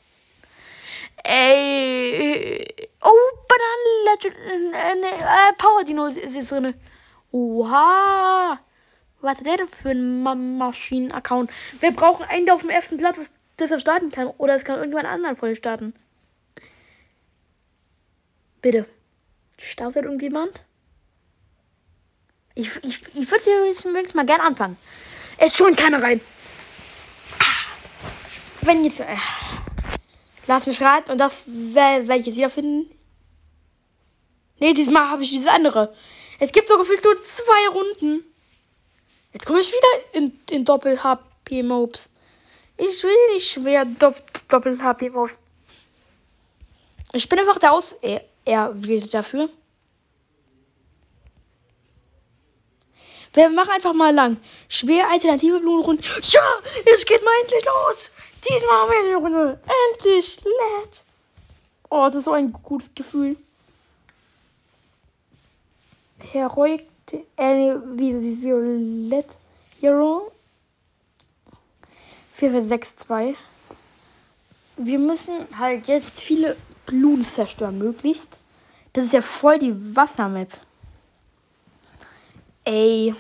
[1.25, 2.89] Ey.
[3.03, 4.75] Oh, Bananen Legend.
[4.75, 6.75] Äh, ne, äh, Power Dino ist jetzt drin.
[7.33, 8.59] Oha.
[9.21, 11.51] Was hat der denn für ein Ma Maschinen-Account?
[11.81, 14.29] Wir brauchen einen, der auf dem ersten Platz ist, dass er starten kann.
[14.39, 15.95] Oder es kann irgendjemand anderen voll starten.
[18.63, 18.87] Bitte.
[19.59, 20.63] Startet irgendjemand?
[22.55, 24.77] Ich, ich, ich würde jetzt mal gerne anfangen.
[25.39, 26.21] Es schon keiner rein.
[28.63, 29.01] Wenn jetzt.
[29.01, 29.17] Äh,
[30.47, 32.91] lass mich raten und das werde ich jetzt wiederfinden.
[34.59, 35.95] Nee, diesmal habe ich dieses andere.
[36.39, 38.25] Es gibt so gefühlt nur zwei Runden.
[39.33, 42.09] Jetzt komme ich wieder in, in Doppel-HP-Mobs.
[42.77, 43.87] Ich will nicht schwer
[44.49, 45.39] Doppel-HP-Mobs.
[47.13, 47.95] Ich bin einfach der Aus...
[48.51, 49.49] Er, er dafür.
[53.33, 54.39] Wir machen einfach mal lang.
[54.69, 56.05] Schwer alternative Blumenrunden.
[56.23, 56.43] Ja,
[56.93, 58.11] es geht mal endlich los.
[58.49, 59.61] Diesmal haben wir eine Runde.
[59.93, 60.41] Endlich.
[60.43, 61.05] Let.
[61.91, 63.37] Oh, das ist so ein gutes Gefühl.
[66.19, 66.89] Heroic.
[67.37, 69.37] Äh, wie Violett.
[69.81, 70.33] Hero.
[72.33, 73.37] 4, 6, 2.
[74.77, 78.40] Wir müssen halt jetzt viele Blumen zerstören, möglichst.
[78.93, 80.49] Das ist ja voll die Wassermap.
[82.65, 83.15] Ey.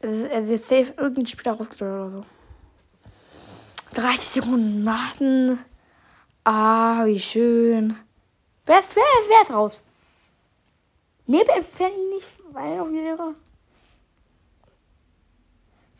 [0.00, 2.24] Es ist jetzt safe irgendein Spieler rausgedrückt oder so.
[3.94, 5.58] 30 Sekunden warten.
[6.44, 7.96] Ah, wie schön.
[8.66, 9.82] Wer ist, wer, wer ist raus?
[11.26, 13.34] Nee, entferne ihn nicht, weil er wieder.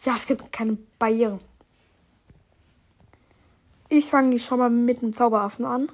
[0.05, 1.41] Ja, es gibt keine Barrieren.
[3.89, 5.91] Ich fange schon mal mit dem Zauberaffen an.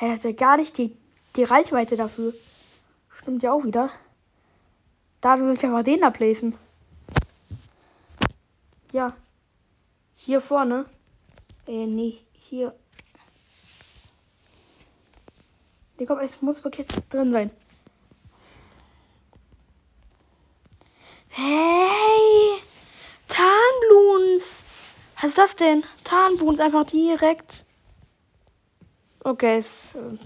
[0.00, 0.96] Er hat ja gar nicht die,
[1.36, 2.34] die Reichweite dafür.
[3.08, 3.90] Stimmt ja auch wieder.
[5.20, 6.58] Da will ich einfach den da placen.
[8.92, 9.16] Ja.
[10.14, 10.86] Hier vorne.
[11.66, 12.74] Äh, nee, hier.
[15.98, 17.50] Nee, komm, es muss wirklich jetzt drin sein.
[21.28, 22.60] Hey!
[23.28, 24.64] Tarnbluns!
[25.16, 25.84] Was ist das denn?
[26.04, 27.64] Tarnbluns einfach direkt.
[29.26, 30.18] Okay, es äh,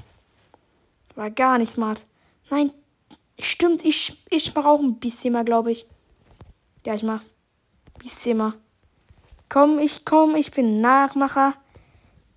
[1.15, 2.05] war gar nicht smart.
[2.51, 2.73] Nein,
[3.39, 5.87] stimmt, ich, ich mache auch ein Biesthema, glaube ich.
[6.85, 7.33] Ja, ich mach's.
[8.01, 8.55] Biesthema.
[9.49, 11.55] Komm, ich komm, ich bin Nachmacher.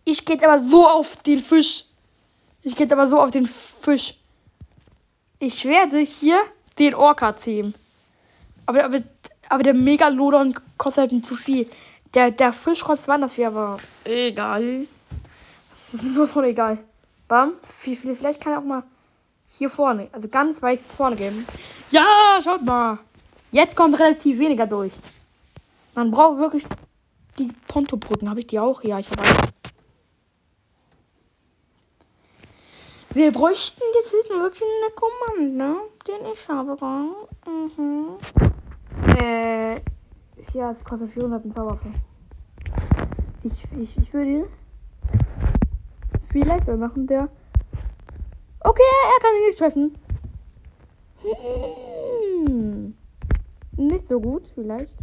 [0.06, 1.86] Ich geht aber so auf den Fisch.
[2.62, 4.14] Ich geht aber so auf den Fisch.
[5.40, 6.40] Ich werde hier
[6.78, 7.74] den Orca zähmen.
[8.68, 9.02] Aber, aber,
[9.50, 11.68] aber der Megalodon kostet halt zu viel.
[12.14, 14.86] Der, der Fisch kostet woanders viel, aber egal.
[15.92, 16.78] Das ist nur von egal.
[17.28, 17.54] Bam.
[17.64, 18.84] Vielleicht kann er auch mal
[19.48, 21.46] hier vorne, also ganz weit vorne gehen.
[21.92, 23.00] Ja, schaut mal.
[23.52, 24.94] Jetzt kommt relativ weniger durch.
[25.94, 26.66] Man braucht wirklich
[27.38, 28.30] die Pontobrücken.
[28.30, 28.82] Habe ich die auch?
[28.84, 29.24] Ja, ich habe.
[33.14, 36.78] Wir bräuchten jetzt wirklich eine Kommande, den ich habe.
[37.46, 38.18] Mhm.
[39.18, 39.76] Äh,
[40.54, 41.94] ja, es kostet 400 ein Zauberfall.
[43.44, 44.48] Ich, ich, ich würde
[46.32, 47.30] vielleicht soll machen, der.
[48.62, 49.96] Okay, er kann ihn nicht treffen.
[52.48, 52.96] Hm.
[53.78, 54.94] Nicht so gut, vielleicht.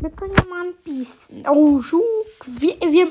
[0.00, 1.46] Wir können ja mal ein bisschen.
[1.48, 2.02] Oh, Schuh.
[2.46, 3.08] Wir, wir,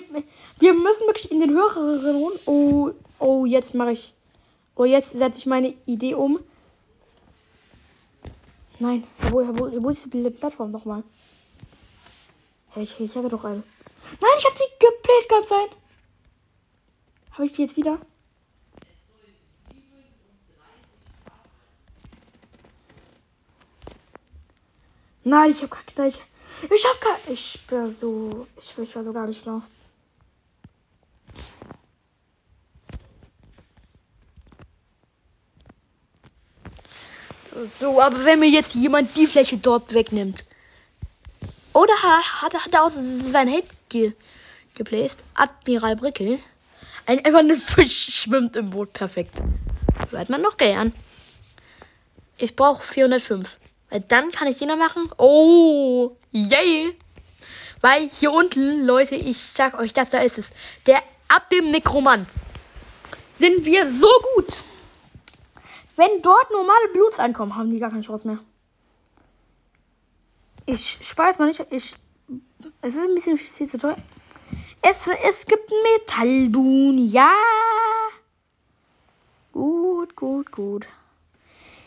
[0.59, 2.39] wir müssen wirklich in den höheren Runden.
[2.45, 4.13] Oh, oh, jetzt mache ich.
[4.75, 6.39] Oh, jetzt setze ich meine Idee um.
[8.79, 11.03] Nein, wo, wo, wo ist die Plattform nochmal?
[12.69, 13.63] Hey, ich, ich hatte doch eine.
[14.19, 15.67] Nein, ich habe sie geplaced ganz sein.
[17.31, 17.99] Habe ich sie jetzt wieder?
[25.23, 26.09] Nein, ich habe keine.
[26.09, 26.19] Ich,
[26.69, 27.33] ich habe keine.
[27.33, 28.47] Ich bin so.
[28.57, 29.61] Ich, ich war so gar nicht schlau.
[37.79, 40.45] So, aber wenn mir jetzt jemand die Fläche dort wegnimmt.
[41.73, 44.15] Oder hat, hat er auch sein Hate
[44.75, 45.23] geplaced?
[45.35, 46.39] Admiral Brickel.
[47.05, 48.93] Ein einfach ein Fisch schwimmt im Boot.
[48.93, 49.35] Perfekt.
[50.11, 50.93] Hört man noch gern.
[52.37, 53.49] Ich brauche 405.
[53.89, 55.09] Weil dann kann ich den noch machen.
[55.17, 56.95] Oh, yay.
[57.81, 60.49] Weil hier unten, Leute, ich sag euch, das da ist es.
[60.85, 62.27] Der ab dem Nekromant
[63.37, 64.63] sind wir so gut.
[65.95, 68.39] Wenn dort normale Bluts ankommen, haben die gar keine Chance mehr.
[70.65, 71.59] Ich spare mal nicht.
[71.71, 71.95] Ich,
[72.81, 73.97] es ist ein bisschen viel zu teuer.
[74.81, 76.97] Es, es gibt Metallboon.
[77.07, 77.31] Ja.
[79.51, 80.87] Gut, gut, gut.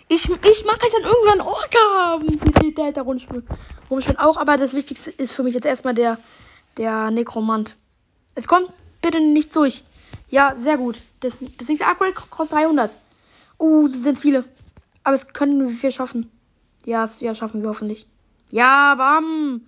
[0.08, 2.40] Ich, ich mag halt dann irgendwann Orca haben.
[2.76, 3.48] Der da rumschwimmt.
[3.90, 6.18] Rumschwimmt auch, aber das Wichtigste ist für mich jetzt erstmal der,
[6.76, 7.76] der Nekromant.
[8.34, 8.72] Es kommt
[9.02, 9.82] bitte nicht durch.
[10.30, 11.00] Ja, sehr gut.
[11.20, 12.96] Das, das nächste Upgrade kostet 300.
[13.58, 14.44] Uh, das sind viele.
[15.02, 16.30] Aber es können wir schaffen.
[16.84, 18.06] Ja, ja, schaffen wir hoffentlich.
[18.50, 19.62] Ja, bam.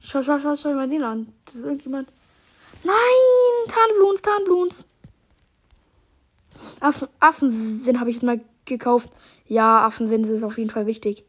[0.00, 1.32] Schau, schau, schau, schau mal den an.
[1.44, 2.08] Das ist irgendjemand.
[2.84, 4.86] Nein, Tarnbluns, Tarnbluns.
[6.80, 9.10] Affen, Affensinn habe ich jetzt mal gekauft.
[9.46, 11.24] Ja, Affensinn ist auf jeden Fall wichtig.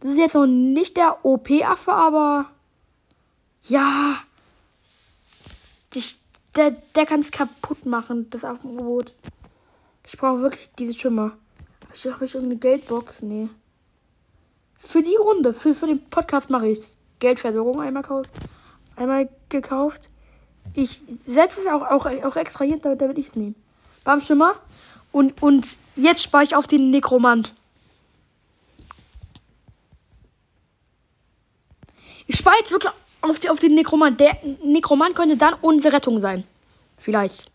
[0.00, 2.50] Das ist jetzt noch nicht der OP-Affe, aber
[3.64, 4.22] ja.
[5.94, 6.04] Die,
[6.54, 9.14] der der kann es kaputt machen, das Affenboot.
[10.06, 11.36] Ich brauche wirklich diese Schimmer.
[11.84, 13.22] Habe ich, hab ich irgendeine Geldbox?
[13.22, 13.48] Nee.
[14.78, 16.78] Für die Runde, für, für den Podcast mache ich
[17.18, 18.04] Geldversorgung einmal,
[18.96, 20.10] einmal gekauft.
[20.74, 23.54] Ich setze es auch, auch, auch extra hier, damit, damit ich es nehme.
[24.04, 24.54] Beim Schimmer.
[25.12, 25.66] Und, und
[25.96, 27.54] jetzt spare ich auf den Nekromant.
[32.26, 32.92] Ich spare jetzt wirklich
[33.22, 34.20] auf, die, auf den Nekromant.
[34.20, 36.44] Der Nekromant könnte dann unsere Rettung sein.
[36.98, 37.50] Vielleicht.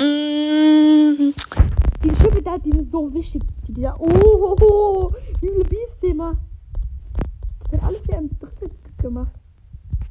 [0.00, 1.34] Mmh.
[2.04, 3.42] Die Schiffe da, die sind so wichtig.
[3.66, 3.96] Die, die da.
[3.98, 6.36] Oh, oh, oh, wie viele Biest-Thema.
[7.70, 9.32] Das hat alles hier im dritten gemacht.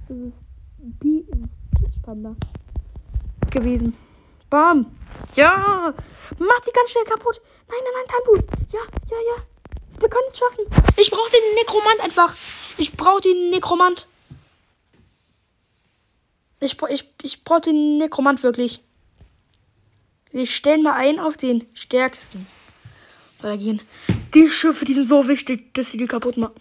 [0.10, 0.47] Das ist
[1.00, 2.36] Peach Panda
[3.52, 3.96] gewesen.
[4.50, 4.86] Bam.
[5.36, 5.94] Ja.
[6.38, 7.42] Mach die ganz schnell kaputt.
[7.68, 8.72] Nein, nein, nein, Tanblut.
[8.72, 9.44] Ja, ja, ja.
[10.00, 10.66] Wir können es schaffen.
[10.98, 12.36] Ich brauche den Nekromant einfach.
[12.78, 14.08] Ich brauche den Nekromant.
[16.60, 18.84] Ich, ich, ich brauche den Nekromant wirklich.
[20.32, 22.48] Wir stellen mal ein auf den stärksten.
[23.40, 23.82] Oder gehen.
[24.34, 26.56] Die Schiffe, die sind so wichtig, dass sie die kaputt machen.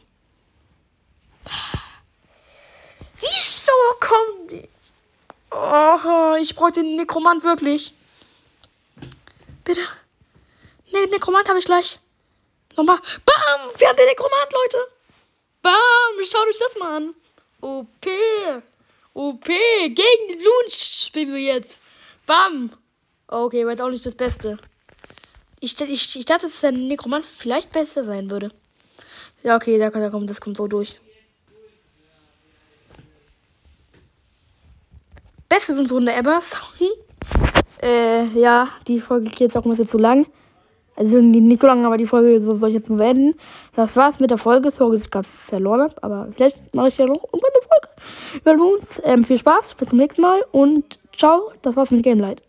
[3.87, 4.69] Wieso kommen die?
[5.51, 7.93] Oh, ich brauche den Nekromant wirklich.
[9.65, 9.81] Bitte.
[10.93, 12.01] Ne, Nekromant habe ich gleich.
[12.77, 12.99] Nochmal.
[13.25, 13.71] Bam!
[13.79, 14.79] Wir haben den Nekromant, Leute.
[15.63, 16.25] Bam!
[16.25, 17.15] Schaut euch das mal an.
[17.61, 18.07] OP.
[19.15, 19.47] OP.
[19.47, 21.81] Gegen die Loons spielen wir jetzt.
[22.27, 22.73] Bam.
[23.29, 24.59] Okay, war jetzt auch nicht das Beste.
[25.61, 28.53] Ich, ich, ich dachte, dass der Nekromant vielleicht besser sein würde.
[29.43, 30.99] Ja, okay, da, da kommt, das kommt so durch.
[35.57, 36.91] Beste Runde ever, sorry.
[37.83, 40.27] Äh, ja, die Folge geht jetzt auch ein bisschen zu lang.
[40.97, 43.39] Also nicht so lange, aber die Folge soll ich jetzt beenden.
[43.75, 44.71] Das war's mit der Folge.
[44.71, 45.95] Sorry, dass ich gerade verloren habe.
[46.03, 47.69] Aber vielleicht mache ich ja noch irgendwann eine
[48.43, 49.01] Folge über uns.
[49.03, 51.53] Ähm, viel Spaß, bis zum nächsten Mal und ciao.
[51.63, 52.47] Das war's mit Game Light.